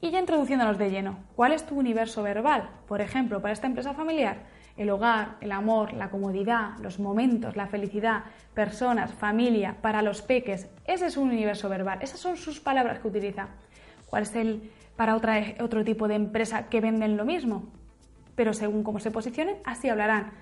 Y 0.00 0.10
ya 0.10 0.20
introduciéndonos 0.20 0.78
de 0.78 0.90
lleno, 0.90 1.18
¿cuál 1.36 1.52
es 1.52 1.66
tu 1.66 1.78
universo 1.78 2.22
verbal? 2.22 2.70
Por 2.88 3.02
ejemplo, 3.02 3.42
para 3.42 3.52
esta 3.52 3.66
empresa 3.66 3.92
familiar, 3.92 4.44
el 4.78 4.88
hogar, 4.88 5.36
el 5.42 5.52
amor, 5.52 5.92
la 5.92 6.08
comodidad, 6.08 6.78
los 6.80 6.98
momentos, 6.98 7.54
la 7.54 7.66
felicidad, 7.66 8.24
personas, 8.54 9.12
familia, 9.12 9.76
para 9.82 10.00
los 10.00 10.22
peques. 10.22 10.68
Ese 10.86 11.06
es 11.06 11.18
un 11.18 11.28
universo 11.28 11.68
verbal, 11.68 11.98
esas 12.00 12.18
son 12.18 12.38
sus 12.38 12.60
palabras 12.60 13.00
que 13.00 13.08
utiliza. 13.08 13.48
¿Cuál 14.06 14.22
es 14.22 14.34
el 14.34 14.70
para 14.96 15.16
otra, 15.16 15.38
otro 15.60 15.84
tipo 15.84 16.08
de 16.08 16.14
empresa 16.14 16.70
que 16.70 16.80
venden 16.80 17.18
lo 17.18 17.26
mismo? 17.26 17.64
Pero 18.36 18.54
según 18.54 18.82
cómo 18.82 19.00
se 19.00 19.10
posicionen, 19.10 19.58
así 19.64 19.90
hablarán. 19.90 20.32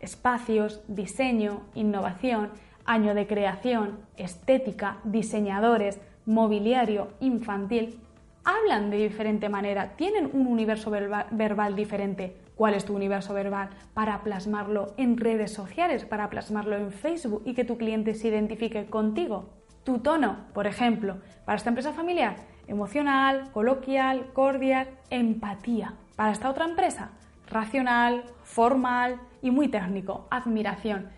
Espacios, 0.00 0.80
diseño, 0.88 1.62
innovación, 1.74 2.50
año 2.84 3.14
de 3.14 3.26
creación, 3.26 3.98
estética, 4.16 4.98
diseñadores, 5.04 6.00
mobiliario, 6.24 7.08
infantil, 7.20 8.00
hablan 8.44 8.90
de 8.90 8.96
diferente 8.96 9.48
manera, 9.48 9.96
tienen 9.96 10.30
un 10.32 10.46
universo 10.46 10.90
verbal, 10.90 11.76
diferente. 11.76 12.36
¿Cuál 12.54 12.74
es 12.74 12.84
tu 12.84 12.96
universo 12.96 13.34
verbal? 13.34 13.68
Para 13.92 14.22
plasmarlo 14.22 14.94
en 14.96 15.16
redes 15.18 15.52
sociales, 15.52 16.06
para 16.06 16.30
plasmarlo 16.30 16.76
en 16.76 16.90
Facebook 16.90 17.42
y 17.44 17.54
que 17.54 17.64
tu 17.64 17.76
cliente 17.76 18.14
se 18.14 18.28
identifique 18.28 18.86
contigo. 18.86 19.50
Tu 19.84 19.98
tono, 19.98 20.46
por 20.54 20.66
ejemplo, 20.66 21.18
para 21.44 21.56
esta 21.56 21.68
empresa 21.68 21.92
familiar, 21.92 22.36
emocional, 22.66 23.50
coloquial, 23.52 24.32
cordial, 24.32 24.88
empatía. 25.10 25.94
Para 26.16 26.32
esta 26.32 26.50
otra 26.50 26.64
empresa, 26.64 27.10
racional, 27.48 28.24
formal 28.42 29.20
y 29.42 29.50
muy 29.50 29.68
técnico, 29.68 30.26
admiración. 30.30 31.08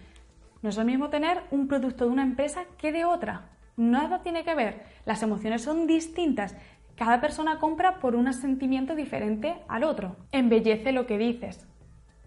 No 0.63 0.69
es 0.69 0.77
lo 0.77 0.85
mismo 0.85 1.09
tener 1.09 1.43
un 1.51 1.69
producto 1.69 2.05
de 2.05 2.11
una 2.11 2.23
empresa 2.23 2.65
que 2.79 2.93
de 2.93 3.05
otra. 3.05 3.51
Nada 3.77 4.23
tiene 4.23 4.45
que 4.45 4.55
ver. 4.55 4.83
Las 5.07 5.23
emociones 5.23 5.63
son 5.63 5.87
distintas 5.87 6.55
cada 7.01 7.23
persona 7.23 7.59
compra 7.59 7.99
por 7.99 8.15
un 8.15 8.31
sentimiento 8.35 8.95
diferente 8.95 9.57
al 9.69 9.85
otro. 9.85 10.17
Embellece 10.33 10.93
lo 10.93 11.07
que 11.07 11.17
dices. 11.17 11.67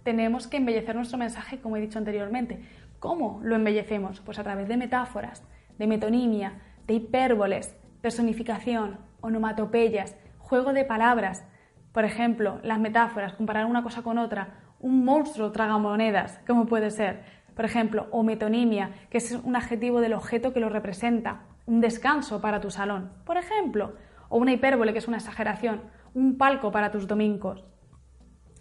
Tenemos 0.01 0.47
que 0.47 0.57
embellecer 0.57 0.95
nuestro 0.95 1.19
mensaje, 1.19 1.59
como 1.59 1.77
he 1.77 1.79
dicho 1.79 1.99
anteriormente. 1.99 2.59
¿Cómo 2.97 3.39
lo 3.43 3.55
embellecemos? 3.55 4.19
Pues 4.21 4.39
a 4.39 4.43
través 4.43 4.67
de 4.67 4.77
metáforas, 4.77 5.43
de 5.77 5.85
metonimia, 5.85 6.53
de 6.87 6.95
hipérboles, 6.95 7.77
personificación, 8.01 8.97
onomatopeyas, 9.21 10.17
juego 10.39 10.73
de 10.73 10.85
palabras. 10.85 11.45
Por 11.91 12.03
ejemplo, 12.03 12.59
las 12.63 12.79
metáforas, 12.79 13.33
comparar 13.33 13.67
una 13.67 13.83
cosa 13.83 14.01
con 14.01 14.17
otra. 14.17 14.55
Un 14.83 15.05
monstruo 15.05 15.53
traga 15.53 15.77
monedas, 15.77 16.41
¿cómo 16.45 16.65
puede 16.65 16.91
ser? 16.91 17.23
Por 17.55 17.63
ejemplo, 17.63 18.07
o 18.11 18.21
metonimia, 18.21 18.91
que 19.09 19.19
es 19.19 19.31
un 19.31 19.55
adjetivo 19.55 20.01
del 20.01 20.11
objeto 20.11 20.51
que 20.51 20.59
lo 20.59 20.67
representa. 20.67 21.43
Un 21.65 21.79
descanso 21.79 22.41
para 22.41 22.59
tu 22.59 22.69
salón. 22.69 23.09
Por 23.23 23.37
ejemplo, 23.37 23.93
o 24.27 24.37
una 24.37 24.51
hipérbole, 24.51 24.91
que 24.91 24.99
es 24.99 25.07
una 25.07 25.15
exageración, 25.15 25.83
un 26.13 26.37
palco 26.37 26.69
para 26.73 26.91
tus 26.91 27.07
domingos. 27.07 27.63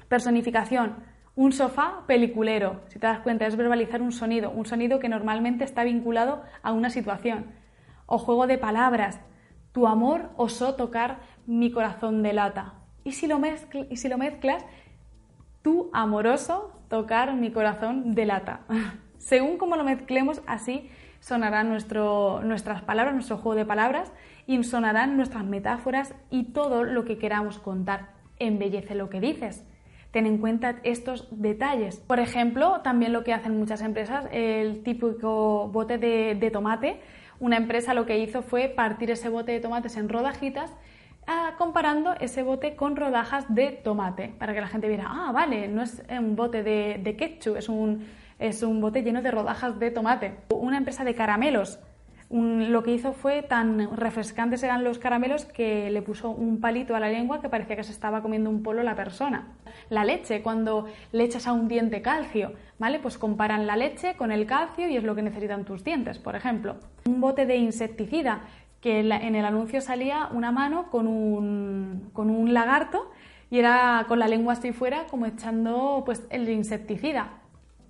Personificación, 0.06 1.02
un 1.34 1.50
sofá 1.50 2.04
peliculero. 2.06 2.82
Si 2.86 3.00
te 3.00 3.08
das 3.08 3.18
cuenta, 3.18 3.48
es 3.48 3.56
verbalizar 3.56 4.00
un 4.00 4.12
sonido, 4.12 4.52
un 4.52 4.64
sonido 4.64 5.00
que 5.00 5.08
normalmente 5.08 5.64
está 5.64 5.82
vinculado 5.82 6.44
a 6.62 6.70
una 6.70 6.90
situación. 6.90 7.46
O 8.06 8.18
juego 8.18 8.46
de 8.46 8.58
palabras, 8.58 9.20
tu 9.72 9.88
amor 9.88 10.30
osó 10.36 10.76
tocar 10.76 11.18
mi 11.46 11.72
corazón 11.72 12.22
de 12.22 12.32
lata. 12.32 12.74
¿Y 13.02 13.10
si 13.10 13.26
lo, 13.26 13.40
y 13.90 13.96
si 13.96 14.08
lo 14.08 14.18
mezclas, 14.18 14.64
tu 15.62 15.90
amoroso 15.92 16.72
tocar 16.88 17.34
mi 17.34 17.50
corazón 17.50 18.14
de 18.14 18.26
lata. 18.26 18.60
Según 19.18 19.56
como 19.56 19.76
lo 19.76 19.84
mezclemos, 19.84 20.42
así 20.46 20.90
sonarán 21.20 21.70
nuestras 21.70 22.82
palabras, 22.82 23.14
nuestro 23.14 23.38
juego 23.38 23.54
de 23.54 23.64
palabras 23.64 24.12
y 24.46 24.62
sonarán 24.64 25.16
nuestras 25.16 25.44
metáforas 25.44 26.14
y 26.30 26.52
todo 26.52 26.82
lo 26.82 27.04
que 27.04 27.16
queramos 27.16 27.58
contar. 27.58 28.10
Embellece 28.38 28.96
lo 28.96 29.08
que 29.08 29.20
dices. 29.20 29.64
Ten 30.10 30.26
en 30.26 30.38
cuenta 30.38 30.76
estos 30.82 31.28
detalles. 31.30 31.96
Por 31.96 32.18
ejemplo, 32.18 32.80
también 32.82 33.12
lo 33.12 33.22
que 33.24 33.32
hacen 33.32 33.56
muchas 33.56 33.80
empresas, 33.82 34.26
el 34.32 34.82
típico 34.82 35.68
bote 35.68 35.96
de, 35.96 36.50
tomate. 36.52 37.00
Una 37.38 37.56
empresa 37.56 37.94
lo 37.94 38.04
que 38.04 38.18
hizo 38.18 38.42
fue 38.42 38.68
partir 38.68 39.10
ese 39.10 39.28
bote 39.28 39.52
de 39.52 39.60
tomates 39.60 39.96
en 39.96 40.08
rodajitas 40.08 40.74
ah, 41.26 41.54
comparando 41.58 42.14
ese 42.20 42.42
bote 42.42 42.76
con 42.76 42.96
rodajas 42.96 43.44
de 43.48 43.72
tomate, 43.72 44.28
para 44.38 44.54
que 44.54 44.60
la 44.60 44.68
gente 44.68 44.88
viera, 44.88 45.06
ah, 45.08 45.32
vale, 45.32 45.68
no 45.68 45.82
es 45.82 46.02
un 46.10 46.36
bote 46.36 46.62
de, 46.62 47.00
de 47.02 47.16
ketchup, 47.16 47.56
es 47.56 47.68
un, 47.68 48.06
es 48.38 48.62
un 48.62 48.80
bote 48.80 49.02
lleno 49.02 49.22
de 49.22 49.30
rodajas 49.30 49.78
de 49.78 49.90
tomate. 49.90 50.34
Una 50.50 50.78
empresa 50.78 51.04
de 51.04 51.14
caramelos 51.14 51.78
lo 52.32 52.82
que 52.82 52.94
hizo 52.94 53.12
fue 53.12 53.42
tan 53.42 53.94
refrescantes 53.94 54.62
eran 54.62 54.84
los 54.84 54.98
caramelos 54.98 55.44
que 55.44 55.90
le 55.90 56.00
puso 56.00 56.30
un 56.30 56.60
palito 56.60 56.96
a 56.96 57.00
la 57.00 57.10
lengua 57.10 57.42
que 57.42 57.50
parecía 57.50 57.76
que 57.76 57.84
se 57.84 57.92
estaba 57.92 58.22
comiendo 58.22 58.48
un 58.48 58.62
polo 58.62 58.82
la 58.82 58.96
persona. 58.96 59.48
La 59.90 60.02
leche, 60.04 60.40
cuando 60.40 60.86
le 61.12 61.24
echas 61.24 61.46
a 61.46 61.52
un 61.52 61.68
diente 61.68 62.00
calcio, 62.00 62.54
¿vale? 62.78 63.00
Pues 63.00 63.18
comparan 63.18 63.66
la 63.66 63.76
leche 63.76 64.14
con 64.16 64.32
el 64.32 64.46
calcio 64.46 64.88
y 64.88 64.96
es 64.96 65.04
lo 65.04 65.14
que 65.14 65.20
necesitan 65.20 65.66
tus 65.66 65.84
dientes, 65.84 66.18
por 66.18 66.34
ejemplo. 66.34 66.76
Un 67.04 67.20
bote 67.20 67.44
de 67.44 67.56
insecticida, 67.56 68.44
que 68.82 68.98
en 68.98 69.36
el 69.36 69.44
anuncio 69.44 69.80
salía 69.80 70.28
una 70.32 70.50
mano 70.50 70.90
con 70.90 71.06
un, 71.06 72.10
con 72.12 72.28
un 72.28 72.52
lagarto 72.52 73.10
y 73.48 73.60
era 73.60 74.04
con 74.08 74.18
la 74.18 74.26
lengua 74.26 74.54
así 74.54 74.72
fuera 74.72 75.06
como 75.06 75.24
echando 75.24 76.02
pues 76.04 76.26
el 76.30 76.48
insecticida. 76.48 77.38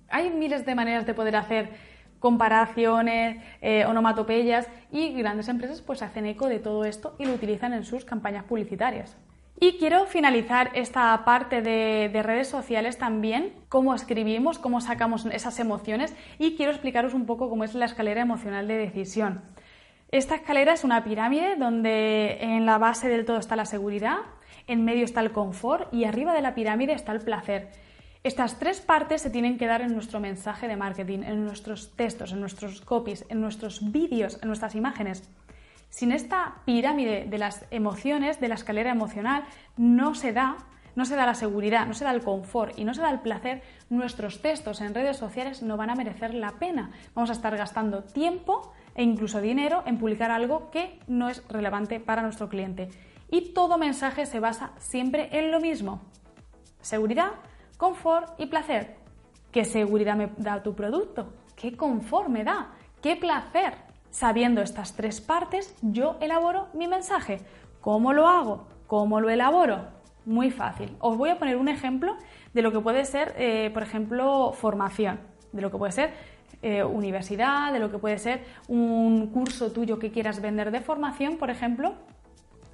Hay 0.07 0.29
miles 0.29 0.65
de 0.65 0.75
maneras 0.75 1.07
de 1.07 1.15
poder 1.15 1.35
hacer 1.35 1.71
comparaciones, 2.19 3.43
eh, 3.61 3.85
onomatopeyas 3.85 4.69
y 4.91 5.13
grandes 5.13 5.49
empresas 5.49 5.81
pues 5.81 6.03
hacen 6.03 6.27
eco 6.27 6.47
de 6.47 6.59
todo 6.59 6.85
esto 6.85 7.15
y 7.17 7.25
lo 7.25 7.33
utilizan 7.33 7.73
en 7.73 7.85
sus 7.85 8.05
campañas 8.05 8.43
publicitarias. 8.43 9.17
Y 9.59 9.77
quiero 9.79 10.05
finalizar 10.05 10.69
esta 10.75 11.25
parte 11.25 11.61
de, 11.63 12.09
de, 12.13 12.23
redes 12.23 12.47
sociales 12.47 12.97
también, 12.97 13.53
cómo 13.67 13.95
escribimos, 13.95 14.59
cómo 14.59 14.79
sacamos 14.79 15.25
esas 15.25 15.59
emociones 15.59 16.15
y 16.37 16.55
quiero 16.55 16.71
explicaros 16.71 17.13
un 17.13 17.25
poco 17.25 17.49
cómo 17.49 17.63
es 17.63 17.73
la 17.73 17.85
escalera 17.85 18.21
emocional 18.21 18.67
de 18.67 18.77
decisión. 18.77 19.41
Esta 20.13 20.35
escalera 20.35 20.73
es 20.73 20.83
una 20.83 21.03
pirámide 21.03 21.55
donde 21.55 22.37
en 22.39 22.67
la 22.67 22.77
base 22.77 23.09
del 23.09 23.25
todo 23.25 23.39
está 23.39 23.55
la 23.55 23.65
seguridad, 23.65 24.17
en 24.67 24.85
medio 24.85 25.05
está 25.05 25.21
el 25.21 25.31
confort 25.31 25.91
y 25.91 26.03
arriba 26.03 26.35
de 26.35 26.43
la 26.43 26.53
pirámide 26.53 26.93
está 26.93 27.13
el 27.13 27.21
placer. 27.21 27.71
Estas 28.23 28.59
tres 28.59 28.79
partes 28.79 29.23
se 29.23 29.31
tienen 29.31 29.57
que 29.57 29.65
dar 29.65 29.81
en 29.81 29.91
nuestro 29.91 30.19
mensaje 30.19 30.67
de 30.67 30.75
marketing, 30.75 31.23
en 31.23 31.43
nuestros 31.43 31.95
textos, 31.95 32.31
en 32.31 32.41
nuestros 32.41 32.81
copies, 32.81 33.25
en 33.29 33.41
nuestros 33.41 33.91
vídeos, 33.91 34.37
en 34.43 34.49
nuestras 34.49 34.75
imágenes. 34.75 35.27
Sin 35.89 36.11
esta 36.11 36.57
pirámide 36.63 37.25
de 37.25 37.37
las 37.39 37.65
emociones, 37.71 38.39
de 38.39 38.49
la 38.49 38.55
escalera 38.55 38.91
emocional, 38.91 39.45
no 39.77 40.13
se 40.13 40.31
da, 40.31 40.57
no 40.95 41.05
se 41.05 41.15
da 41.15 41.25
la 41.25 41.33
seguridad, 41.33 41.87
no 41.87 41.95
se 41.95 42.05
da 42.05 42.11
el 42.11 42.21
confort 42.21 42.77
y 42.77 42.83
no 42.83 42.93
se 42.93 43.01
da 43.01 43.09
el 43.09 43.21
placer, 43.21 43.63
nuestros 43.89 44.43
textos 44.43 44.79
en 44.81 44.93
redes 44.93 45.17
sociales 45.17 45.63
no 45.63 45.75
van 45.75 45.89
a 45.89 45.95
merecer 45.95 46.35
la 46.35 46.51
pena. 46.51 46.91
Vamos 47.15 47.31
a 47.31 47.33
estar 47.33 47.57
gastando 47.57 48.03
tiempo 48.03 48.71
e 48.95 49.03
incluso 49.03 49.41
dinero 49.41 49.83
en 49.85 49.97
publicar 49.97 50.31
algo 50.31 50.69
que 50.71 50.99
no 51.07 51.29
es 51.29 51.43
relevante 51.47 51.99
para 51.99 52.21
nuestro 52.21 52.49
cliente. 52.49 52.89
Y 53.29 53.53
todo 53.53 53.77
mensaje 53.77 54.25
se 54.25 54.39
basa 54.39 54.73
siempre 54.77 55.29
en 55.31 55.51
lo 55.51 55.59
mismo. 55.59 56.01
Seguridad, 56.81 57.31
confort 57.77 58.39
y 58.39 58.45
placer. 58.45 58.95
¿Qué 59.51 59.65
seguridad 59.65 60.15
me 60.15 60.31
da 60.37 60.63
tu 60.63 60.75
producto? 60.75 61.33
¿Qué 61.55 61.75
confort 61.75 62.29
me 62.29 62.43
da? 62.43 62.71
¿Qué 63.01 63.15
placer? 63.15 63.75
Sabiendo 64.09 64.61
estas 64.61 64.95
tres 64.95 65.21
partes, 65.21 65.75
yo 65.81 66.17
elaboro 66.21 66.67
mi 66.73 66.87
mensaje. 66.87 67.39
¿Cómo 67.81 68.13
lo 68.13 68.27
hago? 68.27 68.67
¿Cómo 68.87 69.19
lo 69.19 69.29
elaboro? 69.29 69.87
Muy 70.25 70.51
fácil. 70.51 70.95
Os 70.99 71.17
voy 71.17 71.29
a 71.29 71.39
poner 71.39 71.57
un 71.57 71.67
ejemplo 71.67 72.15
de 72.53 72.61
lo 72.61 72.71
que 72.71 72.79
puede 72.79 73.05
ser, 73.05 73.33
eh, 73.37 73.71
por 73.73 73.83
ejemplo, 73.83 74.53
formación, 74.53 75.19
de 75.51 75.61
lo 75.61 75.71
que 75.71 75.77
puede 75.77 75.91
ser 75.91 76.13
eh, 76.63 76.83
universidad, 76.83 77.71
de 77.73 77.79
lo 77.79 77.91
que 77.91 77.97
puede 77.97 78.17
ser 78.17 78.43
un 78.67 79.27
curso 79.27 79.71
tuyo 79.71 79.99
que 79.99 80.11
quieras 80.11 80.41
vender 80.41 80.71
de 80.71 80.81
formación, 80.81 81.37
por 81.37 81.49
ejemplo, 81.49 81.93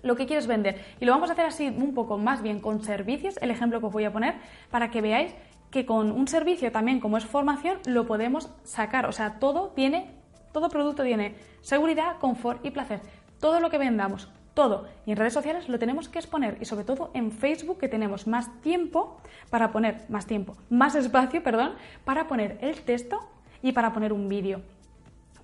lo 0.03 0.15
que 0.15 0.25
quieres 0.25 0.47
vender. 0.47 0.79
Y 0.99 1.05
lo 1.05 1.11
vamos 1.11 1.29
a 1.29 1.33
hacer 1.33 1.45
así 1.45 1.67
un 1.67 1.93
poco 1.93 2.17
más 2.17 2.41
bien 2.41 2.59
con 2.59 2.83
servicios, 2.83 3.37
el 3.41 3.51
ejemplo 3.51 3.79
que 3.79 3.87
os 3.87 3.91
voy 3.91 4.05
a 4.05 4.13
poner, 4.13 4.35
para 4.69 4.91
que 4.91 5.01
veáis 5.01 5.33
que 5.71 5.85
con 5.85 6.11
un 6.11 6.27
servicio 6.27 6.71
también 6.71 6.99
como 6.99 7.17
es 7.17 7.25
formación 7.25 7.79
lo 7.85 8.05
podemos 8.05 8.49
sacar. 8.63 9.05
O 9.05 9.11
sea, 9.11 9.39
todo 9.39 9.69
tiene, 9.69 10.11
todo 10.51 10.69
producto 10.69 11.03
tiene 11.03 11.35
seguridad, 11.61 12.17
confort 12.19 12.65
y 12.65 12.71
placer. 12.71 13.01
Todo 13.39 13.59
lo 13.59 13.69
que 13.69 13.77
vendamos, 13.77 14.29
todo. 14.53 14.87
Y 15.05 15.11
en 15.11 15.17
redes 15.17 15.33
sociales 15.33 15.69
lo 15.69 15.79
tenemos 15.79 16.09
que 16.09 16.19
exponer 16.19 16.57
y 16.59 16.65
sobre 16.65 16.83
todo 16.83 17.11
en 17.13 17.31
Facebook 17.31 17.79
que 17.79 17.87
tenemos 17.87 18.27
más 18.27 18.61
tiempo 18.61 19.17
para 19.49 19.71
poner, 19.71 20.01
más 20.09 20.25
tiempo, 20.25 20.55
más 20.69 20.95
espacio, 20.95 21.41
perdón, 21.41 21.73
para 22.03 22.27
poner 22.27 22.57
el 22.61 22.81
texto 22.81 23.19
y 23.61 23.71
para 23.71 23.93
poner 23.93 24.13
un 24.13 24.27
vídeo 24.29 24.61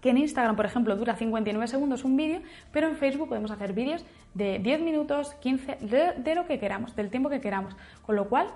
que 0.06 0.12
en 0.12 0.19
Instagram, 0.19 0.56
por 0.56 0.67
ejemplo, 0.67 0.95
dura 0.95 1.15
59 1.15 1.67
segundos 1.67 2.04
un 2.04 2.15
vídeo, 2.15 2.41
pero 2.71 2.88
en 2.88 2.95
Facebook 2.95 3.28
podemos 3.28 3.49
hacer 3.49 3.73
vídeos 3.73 4.06
de 4.36 4.60
10 4.60 4.82
minutos, 4.82 5.34
15, 5.41 5.80
de, 5.82 6.36
lo 6.36 6.45
que 6.45 6.60
queramos, 6.60 6.95
del 6.95 7.10
tiempo 7.10 7.28
que 7.28 7.41
queramos. 7.41 7.75
Con 8.06 8.15
lo 8.15 8.30
cual, 8.30 8.49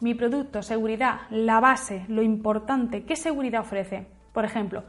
mi 0.00 0.14
producto, 0.14 0.62
seguridad, 0.62 1.20
la 1.28 1.60
base, 1.60 2.06
lo 2.08 2.22
importante, 2.22 3.04
¿qué 3.04 3.16
seguridad 3.16 3.60
ofrece? 3.60 4.06
Por 4.32 4.46
ejemplo, 4.46 4.82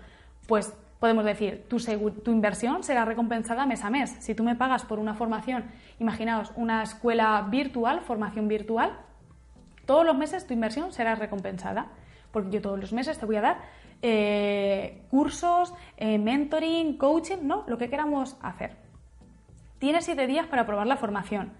pues 0.47 0.73
podemos 1.01 1.25
decir, 1.25 1.65
tu, 1.67 1.79
tu, 2.23 2.31
inversión 2.31 2.81
será 2.83 3.03
recompensada 3.03 3.65
mes 3.65 3.83
a 3.83 3.89
mes. 3.89 4.15
Si 4.19 4.33
tú 4.35 4.45
me 4.45 4.55
pagas 4.55 4.85
por 4.85 4.99
una 4.99 5.15
formación, 5.15 5.65
imaginaos 5.99 6.53
una 6.55 6.81
escuela 6.81 7.45
virtual, 7.51 7.99
formación 7.99 8.47
virtual, 8.47 8.93
todos 9.85 10.05
los 10.05 10.15
meses 10.15 10.47
tu 10.47 10.53
inversión 10.53 10.93
será 10.93 11.15
recompensada, 11.15 11.88
porque 12.31 12.51
yo 12.51 12.61
todos 12.61 12.79
los 12.79 12.93
meses 12.93 13.19
te 13.19 13.25
voy 13.25 13.35
a 13.35 13.41
dar 13.41 13.57
eh, 14.01 15.03
cursos, 15.10 15.73
eh, 15.97 16.17
mentoring, 16.17 16.97
coaching, 16.97 17.39
¿no? 17.43 17.63
Lo 17.67 17.77
que 17.77 17.89
queramos 17.89 18.38
hacer. 18.41 18.77
Tienes 19.79 20.05
siete 20.05 20.27
días 20.27 20.47
para 20.47 20.65
probar 20.65 20.88
la 20.88 20.97
formación. 20.97 21.53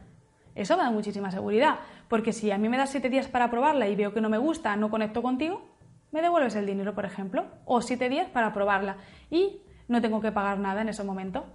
Eso 0.56 0.78
me 0.78 0.84
da 0.84 0.92
muchísima 0.92 1.32
seguridad, 1.32 1.80
porque 2.08 2.32
si 2.32 2.50
a 2.52 2.58
mí 2.58 2.70
me 2.70 2.78
das 2.78 2.90
siete 2.90 3.10
días 3.10 3.28
para 3.28 3.50
probarla 3.50 3.88
y 3.90 3.96
veo 3.96 4.14
que 4.14 4.22
no 4.22 4.30
me 4.30 4.38
gusta, 4.38 4.76
no 4.76 4.90
conecto 4.90 5.22
contigo, 5.22 5.62
me 6.12 6.22
devuelves 6.22 6.56
el 6.56 6.66
dinero, 6.66 6.96
por 6.96 7.06
ejemplo, 7.06 7.46
o 7.66 7.82
siete 7.82 8.08
días 8.08 8.30
para 8.30 8.54
probarla 8.54 8.96
y 9.30 9.62
no 9.88 10.02
tengo 10.02 10.22
que 10.22 10.32
pagar 10.32 10.60
nada 10.60 10.82
en 10.82 10.90
ese 10.90 11.04
momento. 11.04 11.46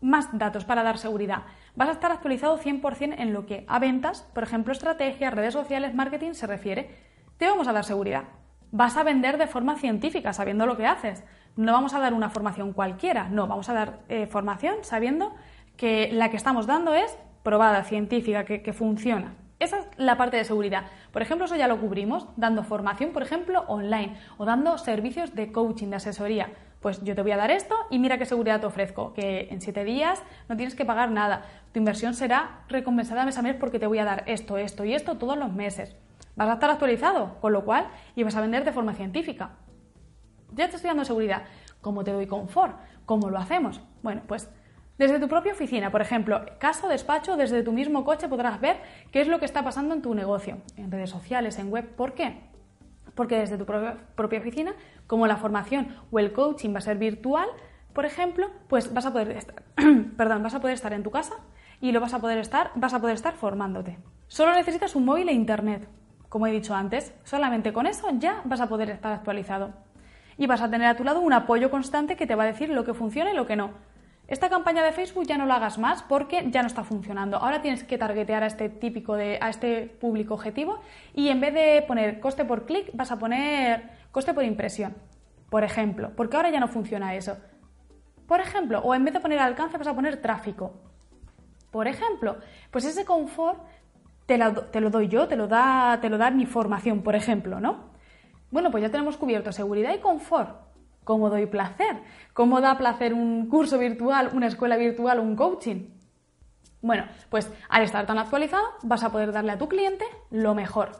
Más 0.00 0.28
datos 0.38 0.64
para 0.64 0.84
dar 0.84 0.96
seguridad. 0.96 1.42
Vas 1.74 1.88
a 1.88 1.92
estar 1.92 2.12
actualizado 2.12 2.58
100% 2.58 3.16
en 3.18 3.32
lo 3.32 3.46
que 3.46 3.64
a 3.66 3.80
ventas, 3.80 4.22
por 4.32 4.44
ejemplo, 4.44 4.72
estrategias, 4.72 5.34
redes 5.34 5.54
sociales, 5.54 5.92
marketing 5.92 6.34
se 6.34 6.46
refiere. 6.46 6.90
Te 7.36 7.48
vamos 7.48 7.66
a 7.66 7.72
dar 7.72 7.84
seguridad 7.84 8.24
vas 8.70 8.96
a 8.96 9.02
vender 9.02 9.38
de 9.38 9.46
forma 9.46 9.76
científica, 9.76 10.32
sabiendo 10.32 10.66
lo 10.66 10.76
que 10.76 10.86
haces. 10.86 11.24
No 11.56 11.72
vamos 11.72 11.94
a 11.94 12.00
dar 12.00 12.14
una 12.14 12.30
formación 12.30 12.72
cualquiera, 12.72 13.28
no, 13.28 13.46
vamos 13.46 13.68
a 13.68 13.74
dar 13.74 14.00
eh, 14.08 14.26
formación 14.26 14.76
sabiendo 14.82 15.34
que 15.76 16.10
la 16.12 16.30
que 16.30 16.36
estamos 16.36 16.66
dando 16.66 16.94
es 16.94 17.16
probada, 17.42 17.84
científica, 17.84 18.44
que, 18.44 18.62
que 18.62 18.72
funciona. 18.72 19.34
Esa 19.58 19.78
es 19.80 19.88
la 19.96 20.16
parte 20.16 20.36
de 20.36 20.44
seguridad. 20.44 20.84
Por 21.12 21.20
ejemplo, 21.22 21.46
eso 21.46 21.56
ya 21.56 21.66
lo 21.66 21.80
cubrimos 21.80 22.28
dando 22.36 22.62
formación, 22.62 23.10
por 23.10 23.22
ejemplo, 23.22 23.64
online 23.66 24.16
o 24.36 24.44
dando 24.44 24.78
servicios 24.78 25.34
de 25.34 25.50
coaching, 25.50 25.88
de 25.88 25.96
asesoría. 25.96 26.50
Pues 26.80 27.02
yo 27.02 27.16
te 27.16 27.22
voy 27.22 27.32
a 27.32 27.36
dar 27.36 27.50
esto 27.50 27.74
y 27.90 27.98
mira 27.98 28.18
qué 28.18 28.24
seguridad 28.24 28.60
te 28.60 28.66
ofrezco, 28.66 29.12
que 29.14 29.48
en 29.50 29.60
siete 29.60 29.82
días 29.82 30.22
no 30.48 30.56
tienes 30.56 30.76
que 30.76 30.84
pagar 30.84 31.10
nada. 31.10 31.42
Tu 31.72 31.80
inversión 31.80 32.14
será 32.14 32.60
recompensada 32.68 33.24
mes 33.24 33.36
a 33.36 33.42
mes 33.42 33.56
porque 33.56 33.80
te 33.80 33.88
voy 33.88 33.98
a 33.98 34.04
dar 34.04 34.22
esto, 34.26 34.58
esto 34.58 34.84
y 34.84 34.94
esto 34.94 35.18
todos 35.18 35.36
los 35.36 35.52
meses 35.52 35.96
vas 36.38 36.48
a 36.48 36.54
estar 36.54 36.70
actualizado, 36.70 37.38
con 37.40 37.52
lo 37.52 37.64
cual 37.64 37.88
ibas 38.16 38.36
a 38.36 38.40
vender 38.40 38.64
de 38.64 38.72
forma 38.72 38.94
científica. 38.94 39.50
Ya 40.52 40.68
te 40.68 40.76
estoy 40.76 40.88
dando 40.88 41.04
seguridad. 41.04 41.42
¿Cómo 41.80 42.04
te 42.04 42.12
doy 42.12 42.26
confort? 42.26 42.76
¿Cómo 43.04 43.28
lo 43.28 43.38
hacemos? 43.38 43.80
Bueno, 44.02 44.22
pues 44.26 44.50
desde 44.98 45.20
tu 45.20 45.28
propia 45.28 45.52
oficina, 45.52 45.90
por 45.90 46.00
ejemplo, 46.00 46.44
casa, 46.58 46.88
despacho, 46.88 47.36
desde 47.36 47.62
tu 47.62 47.72
mismo 47.72 48.04
coche 48.04 48.28
podrás 48.28 48.60
ver 48.60 48.80
qué 49.12 49.20
es 49.20 49.28
lo 49.28 49.38
que 49.38 49.44
está 49.44 49.62
pasando 49.62 49.94
en 49.94 50.02
tu 50.02 50.14
negocio, 50.14 50.58
en 50.76 50.90
redes 50.90 51.10
sociales, 51.10 51.58
en 51.58 51.70
web. 51.70 51.94
¿Por 51.94 52.14
qué? 52.14 52.40
Porque 53.14 53.38
desde 53.38 53.58
tu 53.58 53.66
propia 53.66 54.38
oficina, 54.38 54.74
como 55.06 55.26
la 55.26 55.36
formación 55.36 55.88
o 56.10 56.18
el 56.18 56.32
coaching 56.32 56.72
va 56.72 56.78
a 56.78 56.82
ser 56.82 56.98
virtual, 56.98 57.48
por 57.92 58.06
ejemplo, 58.06 58.50
pues 58.68 58.92
vas 58.94 59.06
a 59.06 59.12
poder 59.12 59.30
estar, 59.32 59.62
perdón, 60.16 60.42
vas 60.42 60.54
a 60.54 60.60
poder 60.60 60.74
estar 60.74 60.92
en 60.92 61.02
tu 61.02 61.10
casa 61.10 61.34
y 61.80 61.92
lo 61.92 62.00
vas 62.00 62.14
a 62.14 62.20
poder 62.20 62.38
estar, 62.38 62.70
vas 62.74 62.94
a 62.94 63.00
poder 63.00 63.14
estar 63.14 63.34
formándote. 63.34 63.98
Solo 64.28 64.52
necesitas 64.52 64.94
un 64.94 65.04
móvil 65.04 65.28
e 65.28 65.32
internet. 65.32 65.88
Como 66.28 66.46
he 66.46 66.52
dicho 66.52 66.74
antes, 66.74 67.14
solamente 67.24 67.72
con 67.72 67.86
eso 67.86 68.08
ya 68.18 68.42
vas 68.44 68.60
a 68.60 68.68
poder 68.68 68.90
estar 68.90 69.12
actualizado. 69.12 69.72
Y 70.36 70.46
vas 70.46 70.60
a 70.60 70.70
tener 70.70 70.86
a 70.86 70.96
tu 70.96 71.04
lado 71.04 71.20
un 71.20 71.32
apoyo 71.32 71.70
constante 71.70 72.16
que 72.16 72.26
te 72.26 72.34
va 72.34 72.44
a 72.44 72.46
decir 72.46 72.68
lo 72.68 72.84
que 72.84 72.94
funciona 72.94 73.32
y 73.32 73.36
lo 73.36 73.46
que 73.46 73.56
no. 73.56 73.70
Esta 74.28 74.50
campaña 74.50 74.84
de 74.84 74.92
Facebook 74.92 75.26
ya 75.26 75.38
no 75.38 75.46
la 75.46 75.56
hagas 75.56 75.78
más 75.78 76.02
porque 76.02 76.50
ya 76.50 76.60
no 76.60 76.66
está 76.66 76.84
funcionando. 76.84 77.38
Ahora 77.38 77.62
tienes 77.62 77.82
que 77.82 77.96
targetear 77.96 78.42
a 78.42 78.46
este 78.46 78.68
típico 78.68 79.16
de, 79.16 79.38
a 79.40 79.48
este 79.48 79.86
público 79.86 80.34
objetivo 80.34 80.80
y 81.14 81.28
en 81.28 81.40
vez 81.40 81.54
de 81.54 81.82
poner 81.88 82.20
coste 82.20 82.44
por 82.44 82.66
clic 82.66 82.90
vas 82.92 83.10
a 83.10 83.18
poner 83.18 83.88
coste 84.12 84.34
por 84.34 84.44
impresión, 84.44 84.94
por 85.48 85.64
ejemplo, 85.64 86.12
porque 86.14 86.36
ahora 86.36 86.50
ya 86.50 86.60
no 86.60 86.68
funciona 86.68 87.14
eso. 87.14 87.38
Por 88.26 88.40
ejemplo, 88.40 88.80
o 88.80 88.94
en 88.94 89.02
vez 89.02 89.14
de 89.14 89.20
poner 89.20 89.38
alcance 89.38 89.78
vas 89.78 89.86
a 89.86 89.94
poner 89.94 90.20
tráfico. 90.20 90.74
Por 91.70 91.88
ejemplo, 91.88 92.36
pues 92.70 92.84
ese 92.84 93.06
confort 93.06 93.60
te, 94.28 94.80
lo 94.80 94.90
doy 94.90 95.08
yo, 95.08 95.26
te 95.26 95.36
lo, 95.36 95.48
da, 95.48 95.98
te 96.02 96.10
lo 96.10 96.18
da 96.18 96.30
mi 96.30 96.44
formación, 96.44 97.02
por 97.02 97.16
ejemplo, 97.16 97.60
¿no? 97.60 97.88
Bueno, 98.50 98.70
pues 98.70 98.82
ya 98.82 98.90
tenemos 98.90 99.16
cubierto 99.16 99.52
seguridad 99.52 99.94
y 99.94 100.00
confort. 100.00 100.54
¿Cómo 101.02 101.30
doy 101.30 101.46
placer? 101.46 102.02
¿Cómo 102.34 102.60
da 102.60 102.76
placer 102.76 103.14
un 103.14 103.48
curso 103.48 103.78
virtual, 103.78 104.28
una 104.34 104.46
escuela 104.46 104.76
virtual, 104.76 105.20
un 105.20 105.34
coaching? 105.34 105.88
Bueno, 106.82 107.06
pues 107.30 107.50
al 107.70 107.82
estar 107.82 108.04
tan 108.04 108.18
actualizado 108.18 108.64
vas 108.82 109.02
a 109.02 109.10
poder 109.10 109.32
darle 109.32 109.52
a 109.52 109.58
tu 109.58 109.66
cliente 109.66 110.04
lo 110.30 110.54
mejor. 110.54 110.90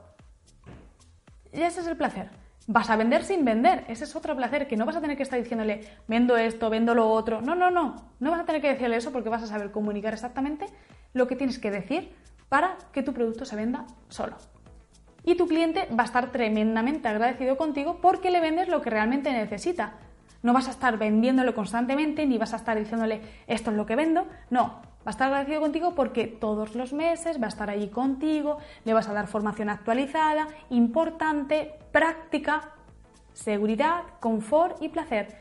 Y 1.53 1.61
ese 1.61 1.81
es 1.83 1.87
el 1.87 1.99
placer. 1.99 2.31
Vas 2.67 2.89
a 2.89 2.97
vender 2.97 3.25
sin 3.25 3.45
vender. 3.45 3.85
Ese 3.89 4.05
es 4.05 4.17
otro 4.17 4.35
placer 4.37 4.67
que 4.67 4.77
no 4.79 4.87
vas 4.87 4.97
a 4.97 5.03
tener 5.03 5.19
que 5.19 5.23
estar 5.23 5.39
diciéndole 5.39 5.87
vendo 6.07 6.39
esto, 6.39 6.71
vendo 6.71 6.95
lo 6.95 7.11
otro. 7.11 7.43
No, 7.43 7.55
no, 7.55 7.71
no. 7.71 7.95
No 8.21 8.31
vas 8.31 8.41
a 8.41 8.45
tener 8.47 8.63
que 8.63 8.69
decirle 8.69 8.97
eso 8.97 9.13
porque 9.13 9.29
vas 9.29 9.43
a 9.43 9.47
saber 9.47 9.71
comunicar 9.71 10.15
exactamente 10.15 10.67
lo 11.13 11.27
que 11.27 11.37
tienes 11.37 11.59
que 11.59 11.71
decir 11.71 12.15
para 12.49 12.77
que 12.93 13.03
tu 13.03 13.13
producto 13.13 13.45
se 13.45 13.57
venda 13.57 13.87
solo. 14.09 14.37
Y 15.25 15.35
tu 15.37 15.47
cliente 15.47 15.89
va 15.91 16.05
a 16.05 16.07
estar 16.07 16.33
tremendamente 16.33 17.09
agradecido 17.09 17.57
contigo 17.57 17.99
porque 18.01 18.31
le 18.31 18.41
vendes 18.41 18.69
lo 18.69 18.81
que 18.81 18.91
realmente 18.91 19.33
necesita. 19.33 19.95
No 20.43 20.53
vas 20.53 20.69
a 20.69 20.71
estar 20.71 20.99
vendiéndolo 20.99 21.55
constantemente 21.55 22.25
ni 22.27 22.39
vas 22.39 22.53
a 22.53 22.57
estar 22.57 22.79
diciéndole 22.79 23.21
esto 23.47 23.71
es 23.71 23.77
lo 23.77 23.87
que 23.87 23.97
vendo. 23.97 24.27
No, 24.51 24.81
va 24.99 25.07
a 25.07 25.11
estar 25.11 25.29
agradecido 25.29 25.61
contigo 25.61 25.95
porque 25.95 26.27
todos 26.27 26.75
los 26.75 26.93
meses 26.93 27.41
va 27.41 27.47
a 27.47 27.49
estar 27.49 27.71
allí 27.71 27.89
contigo, 27.89 28.59
le 28.85 28.95
vas 28.95 29.09
a 29.09 29.13
dar 29.13 29.27
formación 29.27 29.69
actualizada, 29.69 30.47
importante, 30.71 31.75
práctica, 31.93 32.73
seguridad, 33.33 34.03
confort 34.21 34.81
y 34.81 34.89
placer. 34.89 35.37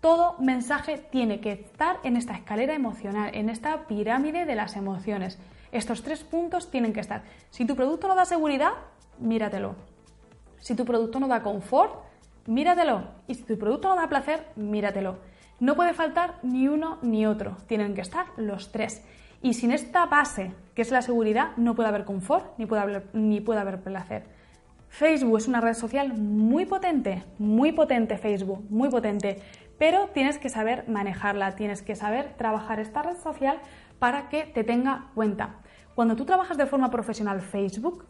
Todo 0.00 0.36
mensaje 0.38 0.98
tiene 0.98 1.40
que 1.40 1.52
estar 1.52 1.98
en 2.04 2.16
esta 2.16 2.34
escalera 2.34 2.74
emocional, 2.74 3.30
en 3.32 3.48
esta 3.48 3.86
pirámide 3.86 4.44
de 4.44 4.54
las 4.54 4.76
emociones. 4.76 5.38
Estos 5.74 6.04
tres 6.04 6.22
puntos 6.22 6.70
tienen 6.70 6.92
que 6.92 7.00
estar. 7.00 7.24
Si 7.50 7.64
tu 7.64 7.74
producto 7.74 8.06
no 8.06 8.14
da 8.14 8.24
seguridad, 8.24 8.74
míratelo. 9.18 9.74
Si 10.60 10.76
tu 10.76 10.84
producto 10.84 11.18
no 11.18 11.26
da 11.26 11.42
confort, 11.42 11.98
míratelo. 12.46 13.02
Y 13.26 13.34
si 13.34 13.42
tu 13.42 13.58
producto 13.58 13.88
no 13.88 13.96
da 13.96 14.08
placer, 14.08 14.46
míratelo. 14.54 15.18
No 15.58 15.74
puede 15.74 15.92
faltar 15.92 16.36
ni 16.44 16.68
uno 16.68 16.98
ni 17.02 17.26
otro. 17.26 17.56
Tienen 17.66 17.96
que 17.96 18.02
estar 18.02 18.26
los 18.36 18.70
tres. 18.70 19.02
Y 19.42 19.54
sin 19.54 19.72
esta 19.72 20.06
base, 20.06 20.52
que 20.76 20.82
es 20.82 20.92
la 20.92 21.02
seguridad, 21.02 21.56
no 21.56 21.74
puede 21.74 21.88
haber 21.88 22.04
confort 22.04 22.56
ni 22.56 22.66
puede 22.66 22.82
haber, 22.82 23.08
ni 23.12 23.40
puede 23.40 23.58
haber 23.58 23.82
placer. 23.82 24.26
Facebook 24.90 25.38
es 25.38 25.48
una 25.48 25.60
red 25.60 25.74
social 25.74 26.14
muy 26.14 26.66
potente, 26.66 27.24
muy 27.40 27.72
potente 27.72 28.16
Facebook, 28.16 28.64
muy 28.70 28.90
potente, 28.90 29.42
pero 29.76 30.06
tienes 30.14 30.38
que 30.38 30.48
saber 30.48 30.88
manejarla, 30.88 31.56
tienes 31.56 31.82
que 31.82 31.96
saber 31.96 32.34
trabajar 32.36 32.78
esta 32.78 33.02
red 33.02 33.16
social 33.16 33.58
para 33.98 34.28
que 34.28 34.44
te 34.44 34.62
tenga 34.62 35.06
cuenta. 35.16 35.56
Cuando 35.94 36.16
tú 36.16 36.24
trabajas 36.24 36.56
de 36.56 36.66
forma 36.66 36.90
profesional 36.90 37.40
Facebook, 37.40 38.04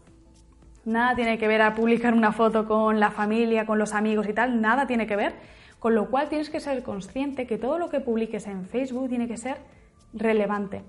nada 0.84 1.14
tiene 1.14 1.38
que 1.38 1.48
ver 1.48 1.62
a 1.62 1.74
publicar 1.74 2.14
una 2.14 2.32
foto 2.32 2.66
con 2.66 3.00
la 3.00 3.10
familia, 3.10 3.66
con 3.66 3.78
los 3.78 3.92
amigos 3.92 4.28
y 4.28 4.32
tal, 4.32 4.60
nada 4.60 4.86
tiene 4.86 5.06
que 5.06 5.16
ver, 5.16 5.34
con 5.78 5.94
lo 5.94 6.10
cual 6.10 6.28
tienes 6.28 6.50
que 6.50 6.60
ser 6.60 6.82
consciente 6.82 7.46
que 7.46 7.58
todo 7.58 7.78
lo 7.78 7.90
que 7.90 8.00
publiques 8.00 8.46
en 8.46 8.66
Facebook 8.66 9.08
tiene 9.08 9.28
que 9.28 9.36
ser 9.36 9.58
relevante. 10.12 10.82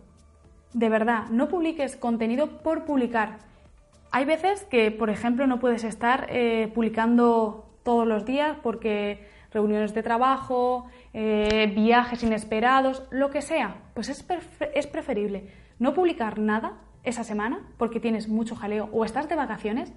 De 0.74 0.90
verdad, 0.90 1.26
no 1.30 1.48
publiques 1.48 1.96
contenido 1.96 2.62
por 2.62 2.86
publicar 2.86 3.40
hay 4.16 4.24
veces 4.24 4.64
que, 4.64 4.92
por 4.92 5.10
ejemplo, 5.10 5.46
no 5.46 5.60
puedes 5.60 5.84
estar 5.84 6.28
eh, 6.30 6.72
publicando 6.74 7.66
todos 7.84 8.08
los 8.08 8.24
días 8.24 8.56
porque 8.64 9.28
reuniones 9.52 9.94
de 9.94 10.04
trabajo, 10.04 10.86
eh, 11.14 11.70
viajes 11.76 12.24
inesperados, 12.24 13.04
lo 13.12 13.30
que 13.30 13.42
sea. 13.42 13.76
Pues 13.94 14.08
es, 14.08 14.26
es 14.74 14.88
preferible 14.88 15.52
no 15.80 15.94
publicar 15.94 16.40
nada 16.40 16.78
esa 17.06 17.24
semana 17.24 17.62
porque 17.78 18.00
tienes 18.00 18.28
mucho 18.28 18.56
jaleo 18.56 18.90
o 18.92 19.06
estás 19.06 19.30
de 19.30 19.36
vacaciones 19.36 19.94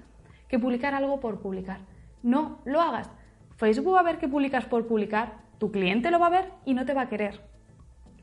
que 0.48 0.58
publicar 0.58 0.94
algo 0.94 1.20
por 1.20 1.40
publicar. 1.40 1.80
No 2.22 2.58
lo 2.64 2.80
hagas. 2.80 3.10
Facebook 3.56 3.94
va 3.94 4.00
a 4.00 4.04
ver 4.04 4.18
que 4.18 4.28
publicas 4.28 4.66
por 4.66 4.86
publicar, 4.86 5.40
tu 5.58 5.72
cliente 5.72 6.10
lo 6.10 6.18
va 6.18 6.26
a 6.26 6.30
ver 6.30 6.52
y 6.64 6.74
no 6.74 6.86
te 6.86 6.94
va 6.94 7.02
a 7.02 7.08
querer. 7.08 7.40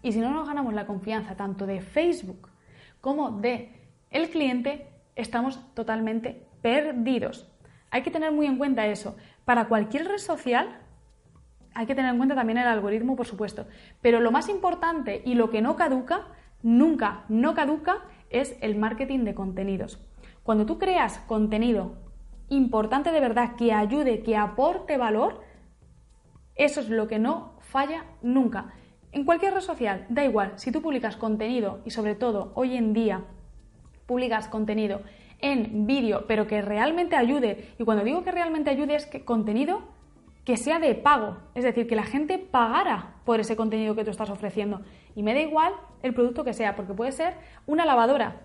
Y 0.02 0.12
si 0.12 0.20
no 0.20 0.32
nos 0.32 0.48
ganamos 0.48 0.74
la 0.74 0.86
confianza 0.86 1.36
tanto 1.36 1.66
de 1.66 1.82
Facebook 1.82 2.50
como 3.02 3.32
de 3.32 3.72
el 4.12 4.30
cliente, 4.30 4.88
estamos 5.16 5.60
totalmente 5.74 6.48
perdidos. 6.62 7.52
Hay 7.92 8.02
que 8.02 8.12
tener 8.12 8.32
muy 8.32 8.46
en 8.46 8.58
cuenta 8.58 8.88
eso. 8.88 9.16
Para 9.46 9.68
cualquier 9.68 10.08
red 10.08 10.18
social 10.18 10.80
hay 11.74 11.86
que 11.86 11.96
tener 11.96 12.12
en 12.12 12.18
cuenta 12.18 12.36
también 12.36 12.58
el 12.58 12.68
algoritmo, 12.68 13.16
por 13.16 13.28
supuesto. 13.28 13.68
Pero 14.02 14.22
lo 14.22 14.32
más 14.32 14.48
importante 14.48 15.22
y 15.26 15.36
lo 15.36 15.50
que 15.50 15.62
no 15.62 15.76
caduca, 15.76 16.28
nunca 16.64 17.26
no 17.28 17.54
caduca, 17.54 18.06
es 18.30 18.58
el 18.62 18.76
marketing 18.76 19.26
de 19.26 19.36
contenidos. 19.36 20.00
Cuando 20.44 20.66
tú 20.66 20.78
creas 20.78 21.20
contenido 21.28 21.98
importante 22.50 23.12
de 23.12 23.20
verdad, 23.20 23.56
que 23.56 23.74
ayude, 23.74 24.22
que 24.22 24.38
aporte 24.38 24.98
valor, 24.98 25.42
eso 26.56 26.80
es 26.80 26.90
lo 26.90 27.08
que 27.08 27.20
no 27.20 27.58
falla 27.60 28.06
nunca. 28.22 28.74
En 29.12 29.26
cualquier 29.26 29.54
red 29.54 29.62
social, 29.62 30.06
da 30.10 30.24
igual, 30.24 30.54
si 30.58 30.72
tú 30.72 30.82
publicas 30.82 31.18
contenido 31.18 31.82
y 31.86 31.92
sobre 31.92 32.16
todo 32.16 32.52
hoy 32.56 32.76
en 32.76 32.94
día 32.94 33.24
publicas 34.06 34.48
contenido 34.48 35.02
en 35.40 35.88
vídeo, 35.88 36.26
pero 36.28 36.48
que 36.48 36.62
realmente 36.62 37.16
ayude, 37.16 37.74
y 37.78 37.84
cuando 37.84 38.04
digo 38.04 38.24
que 38.24 38.32
realmente 38.32 38.70
ayude 38.70 38.96
es 38.96 39.06
que 39.06 39.26
contenido 39.26 39.95
que 40.46 40.58
sea 40.58 40.80
de 40.80 40.94
pago, 40.94 41.38
es 41.56 41.64
decir, 41.64 41.88
que 41.88 41.96
la 41.96 42.04
gente 42.04 42.38
pagara 42.38 43.16
por 43.26 43.40
ese 43.40 43.56
contenido 43.56 43.96
que 43.96 44.06
tú 44.06 44.12
estás 44.12 44.30
ofreciendo. 44.30 44.82
Y 45.16 45.24
me 45.24 45.34
da 45.34 45.42
igual 45.42 45.74
el 46.04 46.14
producto 46.14 46.44
que 46.44 46.54
sea, 46.54 46.76
porque 46.76 46.94
puede 46.94 47.12
ser 47.12 47.34
una 47.66 47.84
lavadora. 47.84 48.42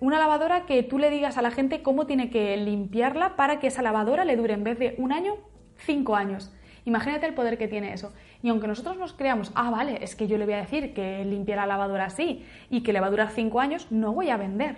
Una 0.00 0.18
lavadora 0.18 0.66
que 0.66 0.82
tú 0.82 0.98
le 0.98 1.10
digas 1.10 1.38
a 1.38 1.42
la 1.42 1.52
gente 1.52 1.82
cómo 1.82 2.06
tiene 2.06 2.28
que 2.28 2.56
limpiarla 2.56 3.36
para 3.36 3.60
que 3.60 3.68
esa 3.68 3.82
lavadora 3.82 4.24
le 4.24 4.36
dure 4.36 4.52
en 4.52 4.64
vez 4.64 4.78
de 4.80 4.96
un 4.98 5.12
año, 5.12 5.36
cinco 5.76 6.16
años. 6.16 6.52
Imagínate 6.84 7.26
el 7.26 7.34
poder 7.34 7.56
que 7.56 7.68
tiene 7.68 7.92
eso. 7.92 8.12
Y 8.42 8.48
aunque 8.48 8.66
nosotros 8.66 8.98
nos 8.98 9.12
creamos, 9.12 9.52
ah, 9.54 9.70
vale, 9.70 10.02
es 10.02 10.16
que 10.16 10.26
yo 10.26 10.36
le 10.36 10.44
voy 10.44 10.54
a 10.54 10.58
decir 10.58 10.92
que 10.92 11.24
limpie 11.24 11.54
la 11.54 11.66
lavadora 11.66 12.06
así 12.06 12.44
y 12.68 12.82
que 12.82 12.92
le 12.92 13.00
va 13.00 13.06
a 13.06 13.10
durar 13.10 13.30
cinco 13.30 13.60
años, 13.60 13.86
no 13.90 14.12
voy 14.12 14.28
a 14.30 14.36
vender 14.36 14.76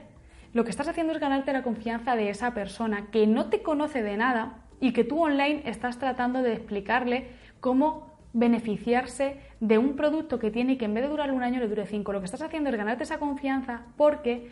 lo 0.56 0.64
que 0.64 0.70
estás 0.70 0.88
haciendo 0.88 1.12
es 1.12 1.20
ganarte 1.20 1.52
la 1.52 1.62
confianza 1.62 2.16
de 2.16 2.30
esa 2.30 2.54
persona 2.54 3.08
que 3.10 3.26
no 3.26 3.50
te 3.50 3.60
conoce 3.60 4.02
de 4.02 4.16
nada 4.16 4.54
y 4.80 4.92
que 4.92 5.04
tú 5.04 5.22
online 5.22 5.62
estás 5.64 5.98
tratando 5.98 6.42
de 6.42 6.52
explicarle 6.52 7.28
cómo 7.60 8.16
beneficiarse 8.32 9.40
de 9.60 9.78
un 9.78 9.96
producto 9.96 10.38
que 10.38 10.50
tiene 10.50 10.76
que 10.76 10.84
en 10.84 10.94
vez 10.94 11.04
de 11.04 11.08
durar 11.08 11.32
un 11.32 11.42
año 11.42 11.60
le 11.60 11.68
dure 11.68 11.86
cinco. 11.86 12.12
Lo 12.12 12.20
que 12.20 12.26
estás 12.26 12.42
haciendo 12.42 12.68
es 12.70 12.76
ganarte 12.76 13.04
esa 13.04 13.18
confianza 13.18 13.82
porque 13.96 14.50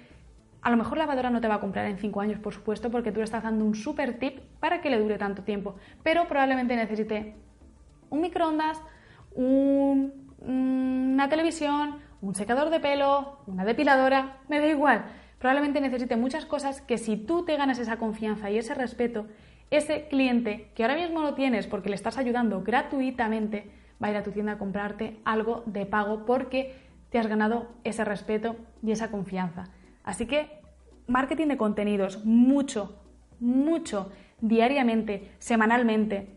a 0.62 0.70
lo 0.70 0.78
mejor 0.78 0.96
la 0.96 1.04
lavadora 1.04 1.28
no 1.28 1.42
te 1.42 1.48
va 1.48 1.56
a 1.56 1.60
comprar 1.60 1.84
en 1.86 1.98
cinco 1.98 2.22
años, 2.22 2.38
por 2.38 2.54
supuesto, 2.54 2.90
porque 2.90 3.12
tú 3.12 3.18
le 3.18 3.24
estás 3.24 3.42
dando 3.42 3.64
un 3.64 3.74
super 3.74 4.18
tip 4.18 4.38
para 4.60 4.80
que 4.80 4.88
le 4.88 4.98
dure 4.98 5.18
tanto 5.18 5.42
tiempo, 5.42 5.76
pero 6.02 6.26
probablemente 6.26 6.74
necesite 6.74 7.34
un 8.08 8.22
microondas, 8.22 8.80
una 9.34 11.28
televisión, 11.28 11.98
un 12.22 12.34
secador 12.34 12.70
de 12.70 12.80
pelo, 12.80 13.40
una 13.46 13.66
depiladora, 13.66 14.38
me 14.48 14.60
da 14.60 14.66
igual 14.68 15.04
probablemente 15.44 15.78
necesite 15.82 16.16
muchas 16.16 16.46
cosas 16.46 16.80
que 16.80 16.96
si 16.96 17.18
tú 17.18 17.44
te 17.44 17.58
ganas 17.58 17.78
esa 17.78 17.98
confianza 17.98 18.50
y 18.50 18.56
ese 18.56 18.72
respeto, 18.72 19.26
ese 19.76 20.06
cliente 20.08 20.70
que 20.74 20.84
ahora 20.84 20.96
mismo 20.96 21.22
lo 21.22 21.34
tienes 21.34 21.66
porque 21.66 21.88
le 21.88 21.94
estás 21.94 22.18
ayudando 22.18 22.62
gratuitamente, 22.62 23.70
va 24.02 24.08
a 24.08 24.10
ir 24.10 24.16
a 24.16 24.22
tu 24.22 24.32
tienda 24.32 24.52
a 24.52 24.58
comprarte 24.58 25.18
algo 25.24 25.62
de 25.66 25.86
pago 25.86 26.24
porque 26.26 26.74
te 27.10 27.18
has 27.18 27.26
ganado 27.26 27.68
ese 27.84 28.04
respeto 28.04 28.56
y 28.82 28.92
esa 28.92 29.10
confianza. 29.10 29.68
Así 30.02 30.26
que 30.26 30.60
marketing 31.06 31.48
de 31.48 31.56
contenidos, 31.56 32.24
mucho, 32.24 33.00
mucho, 33.40 34.10
diariamente, 34.40 35.30
semanalmente, 35.38 36.28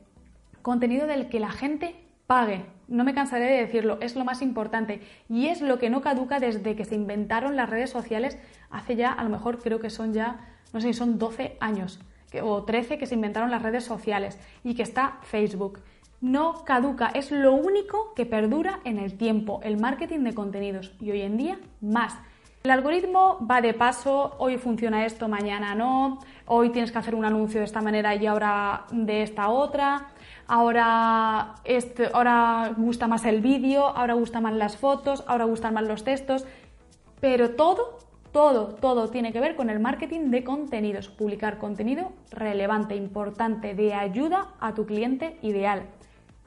contenido 0.61 1.07
del 1.07 1.29
que 1.29 1.39
la 1.39 1.51
gente 1.51 1.95
pague. 2.27 2.65
No 2.87 3.03
me 3.03 3.13
cansaré 3.13 3.45
de 3.45 3.61
decirlo, 3.61 3.97
es 4.01 4.15
lo 4.15 4.23
más 4.23 4.41
importante 4.41 5.01
y 5.29 5.47
es 5.47 5.61
lo 5.61 5.77
que 5.79 5.89
no 5.89 6.01
caduca 6.01 6.39
desde 6.39 6.75
que 6.75 6.85
se 6.85 6.95
inventaron 6.95 7.55
las 7.55 7.69
redes 7.69 7.89
sociales 7.89 8.37
hace 8.69 8.95
ya, 8.95 9.11
a 9.11 9.23
lo 9.23 9.29
mejor 9.29 9.59
creo 9.61 9.79
que 9.79 9.89
son 9.89 10.13
ya, 10.13 10.55
no 10.73 10.79
sé 10.79 10.87
si 10.87 10.93
son 10.93 11.17
12 11.17 11.57
años 11.59 11.99
o 12.41 12.63
13 12.63 12.97
que 12.97 13.05
se 13.05 13.15
inventaron 13.15 13.51
las 13.51 13.61
redes 13.61 13.83
sociales 13.83 14.39
y 14.63 14.75
que 14.75 14.83
está 14.83 15.19
Facebook. 15.23 15.79
No 16.19 16.63
caduca, 16.65 17.11
es 17.13 17.31
lo 17.31 17.53
único 17.53 18.13
que 18.15 18.25
perdura 18.25 18.79
en 18.85 18.97
el 18.97 19.17
tiempo, 19.17 19.59
el 19.63 19.77
marketing 19.77 20.21
de 20.21 20.33
contenidos 20.33 20.93
y 20.99 21.11
hoy 21.11 21.21
en 21.21 21.37
día 21.37 21.59
más. 21.79 22.17
El 22.63 22.71
algoritmo 22.71 23.37
va 23.49 23.61
de 23.61 23.73
paso, 23.73 24.35
hoy 24.39 24.57
funciona 24.57 25.05
esto, 25.05 25.27
mañana 25.27 25.75
no, 25.75 26.19
hoy 26.47 26.69
tienes 26.71 26.91
que 26.91 26.97
hacer 26.97 27.15
un 27.15 27.23
anuncio 27.23 27.59
de 27.59 27.65
esta 27.65 27.81
manera 27.81 28.15
y 28.15 28.25
ahora 28.25 28.85
de 28.91 29.21
esta 29.21 29.49
otra, 29.49 30.07
ahora, 30.47 31.55
este, 31.63 32.09
ahora 32.11 32.73
gusta 32.75 33.07
más 33.07 33.23
el 33.25 33.41
vídeo, 33.41 33.85
ahora 33.85 34.15
gustan 34.15 34.43
más 34.43 34.53
las 34.53 34.75
fotos, 34.75 35.23
ahora 35.27 35.45
gustan 35.45 35.75
más 35.75 35.87
los 35.87 36.03
textos, 36.03 36.45
pero 37.21 37.51
todo 37.51 37.99
todo, 38.37 38.75
todo 38.75 39.09
tiene 39.09 39.33
que 39.33 39.39
ver 39.39 39.55
con 39.55 39.71
el 39.71 39.79
marketing 39.79 40.29
de 40.29 40.43
contenidos, 40.43 41.07
publicar 41.07 41.57
contenido 41.57 42.13
relevante, 42.29 42.95
importante, 42.95 43.73
de 43.73 43.95
ayuda 43.95 44.53
a 44.59 44.75
tu 44.75 44.85
cliente 44.85 45.39
ideal. 45.41 45.87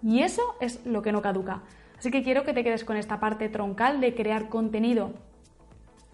Y 0.00 0.22
eso 0.22 0.54
es 0.60 0.86
lo 0.86 1.02
que 1.02 1.10
no 1.10 1.20
caduca. 1.20 1.62
Así 1.98 2.12
que 2.12 2.22
quiero 2.22 2.44
que 2.44 2.52
te 2.52 2.62
quedes 2.62 2.84
con 2.84 2.96
esta 2.96 3.18
parte 3.18 3.48
troncal 3.48 4.00
de 4.00 4.14
crear 4.14 4.48
contenido 4.48 5.14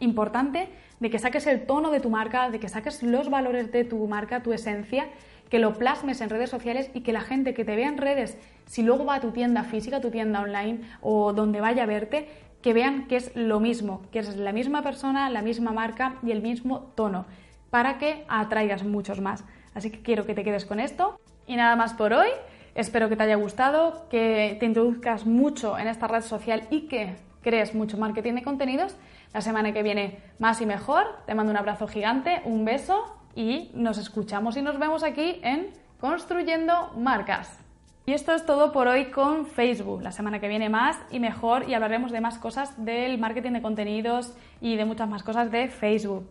importante, 0.00 0.70
de 0.98 1.10
que 1.10 1.18
saques 1.18 1.46
el 1.46 1.66
tono 1.66 1.90
de 1.90 2.00
tu 2.00 2.08
marca, 2.08 2.48
de 2.48 2.58
que 2.58 2.70
saques 2.70 3.02
los 3.02 3.28
valores 3.28 3.70
de 3.70 3.84
tu 3.84 4.06
marca, 4.06 4.42
tu 4.42 4.54
esencia, 4.54 5.08
que 5.50 5.58
lo 5.58 5.74
plasmes 5.74 6.22
en 6.22 6.30
redes 6.30 6.48
sociales 6.48 6.90
y 6.94 7.02
que 7.02 7.12
la 7.12 7.20
gente 7.20 7.52
que 7.52 7.66
te 7.66 7.76
vea 7.76 7.88
en 7.88 7.98
redes, 7.98 8.38
si 8.64 8.82
luego 8.82 9.04
va 9.04 9.16
a 9.16 9.20
tu 9.20 9.30
tienda 9.30 9.62
física, 9.62 10.00
tu 10.00 10.10
tienda 10.10 10.40
online 10.40 10.80
o 11.02 11.34
donde 11.34 11.60
vaya 11.60 11.82
a 11.82 11.86
verte, 11.86 12.28
que 12.62 12.72
vean 12.72 13.06
que 13.06 13.16
es 13.16 13.34
lo 13.34 13.60
mismo, 13.60 14.02
que 14.10 14.18
es 14.18 14.36
la 14.36 14.52
misma 14.52 14.82
persona, 14.82 15.30
la 15.30 15.42
misma 15.42 15.72
marca 15.72 16.16
y 16.22 16.30
el 16.30 16.42
mismo 16.42 16.92
tono, 16.94 17.26
para 17.70 17.98
que 17.98 18.24
atraigas 18.28 18.84
muchos 18.84 19.20
más. 19.20 19.44
Así 19.74 19.90
que 19.90 20.00
quiero 20.00 20.24
que 20.24 20.34
te 20.34 20.42
quedes 20.42 20.64
con 20.64 20.80
esto. 20.80 21.20
Y 21.46 21.56
nada 21.56 21.76
más 21.76 21.94
por 21.94 22.12
hoy. 22.12 22.28
Espero 22.74 23.08
que 23.08 23.16
te 23.16 23.22
haya 23.22 23.36
gustado, 23.36 24.06
que 24.10 24.56
te 24.60 24.66
introduzcas 24.66 25.26
mucho 25.26 25.78
en 25.78 25.86
esta 25.86 26.06
red 26.08 26.22
social 26.22 26.66
y 26.70 26.88
que 26.88 27.16
crees 27.42 27.74
mucho 27.74 27.96
marketing 27.96 28.34
de 28.34 28.42
contenidos. 28.42 28.96
La 29.32 29.40
semana 29.40 29.72
que 29.72 29.82
viene 29.82 30.18
más 30.38 30.60
y 30.60 30.66
mejor. 30.66 31.04
Te 31.26 31.34
mando 31.34 31.52
un 31.52 31.58
abrazo 31.58 31.86
gigante, 31.86 32.42
un 32.44 32.64
beso 32.64 33.16
y 33.34 33.70
nos 33.74 33.98
escuchamos 33.98 34.56
y 34.56 34.62
nos 34.62 34.78
vemos 34.78 35.02
aquí 35.04 35.40
en 35.42 35.70
Construyendo 36.00 36.92
Marcas. 36.96 37.65
Y 38.08 38.12
esto 38.12 38.32
es 38.32 38.46
todo 38.46 38.70
por 38.70 38.86
hoy 38.86 39.06
con 39.06 39.46
Facebook. 39.46 40.00
La 40.00 40.12
semana 40.12 40.38
que 40.38 40.46
viene 40.46 40.68
más 40.68 40.96
y 41.10 41.18
mejor 41.18 41.68
y 41.68 41.74
hablaremos 41.74 42.12
de 42.12 42.20
más 42.20 42.38
cosas 42.38 42.72
del 42.84 43.18
marketing 43.18 43.50
de 43.50 43.62
contenidos 43.62 44.32
y 44.60 44.76
de 44.76 44.84
muchas 44.84 45.08
más 45.08 45.24
cosas 45.24 45.50
de 45.50 45.66
Facebook. 45.66 46.30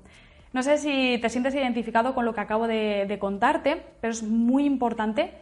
No 0.54 0.64
sé 0.64 0.78
si 0.78 1.18
te 1.22 1.28
sientes 1.28 1.54
identificado 1.54 2.16
con 2.16 2.24
lo 2.24 2.34
que 2.34 2.40
acabo 2.40 2.66
de, 2.66 3.18
contarte, 3.20 3.84
pero 4.00 4.14
es 4.14 4.24
muy 4.24 4.64
importante 4.64 5.34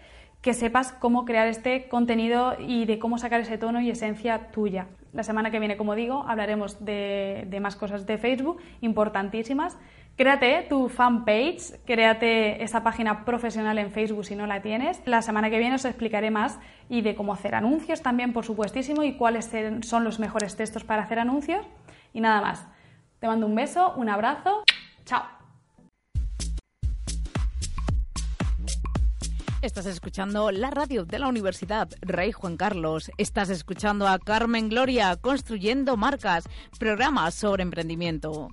que 0.41 0.55
sepas 0.55 0.91
cómo 0.91 1.23
crear 1.23 1.47
este 1.47 1.87
contenido 1.87 2.55
y 2.59 2.85
de 2.85 2.97
cómo 2.97 3.19
sacar 3.19 3.41
ese 3.41 3.59
tono 3.59 3.79
y 3.79 3.91
esencia 3.91 4.49
tuya. 4.49 4.87
La 5.13 5.21
semana 5.21 5.51
que 5.51 5.59
viene, 5.59 5.77
como 5.77 5.93
digo, 5.93 6.25
hablaremos 6.27 6.83
de, 6.83 7.45
de 7.47 7.59
más 7.59 7.75
cosas 7.75 8.07
de 8.07 8.17
Facebook 8.17 8.59
importantísimas. 8.81 9.77
Créate 10.15 10.67
tu 10.69 10.89
fanpage, 10.89 11.80
créate 11.86 12.63
esa 12.63 12.84
página 12.84 13.26
profesional 13.26 13.80
en 13.80 13.91
Facebook 13.91 14.26
si 14.26 14.36
no 14.36 14.45
la 14.45 14.62
tienes. 14.62 15.02
La 15.06 15.23
semana 15.23 15.49
que 15.49 15.58
viene 15.58 15.73
os 15.73 15.86
explicaré 15.86 16.30
más 16.30 16.60
y 16.88 17.02
de 17.02 17.15
cómo 17.15 17.34
hacer 17.34 17.56
anuncios 17.56 18.04
también, 18.04 18.32
por 18.32 18.45
supuestísimo, 18.45 19.02
y 19.02 19.17
cuáles 19.17 19.49
son 19.82 20.04
los 20.04 20.19
mejores 20.19 20.56
textos 20.56 20.84
para 20.84 21.02
hacer 21.02 21.17
anuncios. 21.17 21.65
Y 22.13 22.21
nada 22.21 22.41
más. 22.41 22.67
Te 23.19 23.28
mando 23.28 23.47
un 23.47 23.56
beso, 23.56 23.93
un 23.95 24.08
abrazo. 24.08 24.63
Chao. 25.04 25.23
Estás 29.63 29.88
escuchando 29.88 30.52
la 30.52 30.69
radio 30.69 31.06
de 31.06 31.17
la 31.17 31.28
Universidad 31.28 31.89
Rey 32.02 32.34
Juan 32.34 32.58
Carlos. 32.58 33.10
Estás 33.17 33.49
escuchando 33.49 34.08
a 34.08 34.19
Carmen 34.19 34.69
Gloria 34.69 35.15
construyendo 35.15 35.97
marcas, 35.97 36.47
programas 36.78 37.34
sobre 37.34 37.63
emprendimiento. 37.63 38.49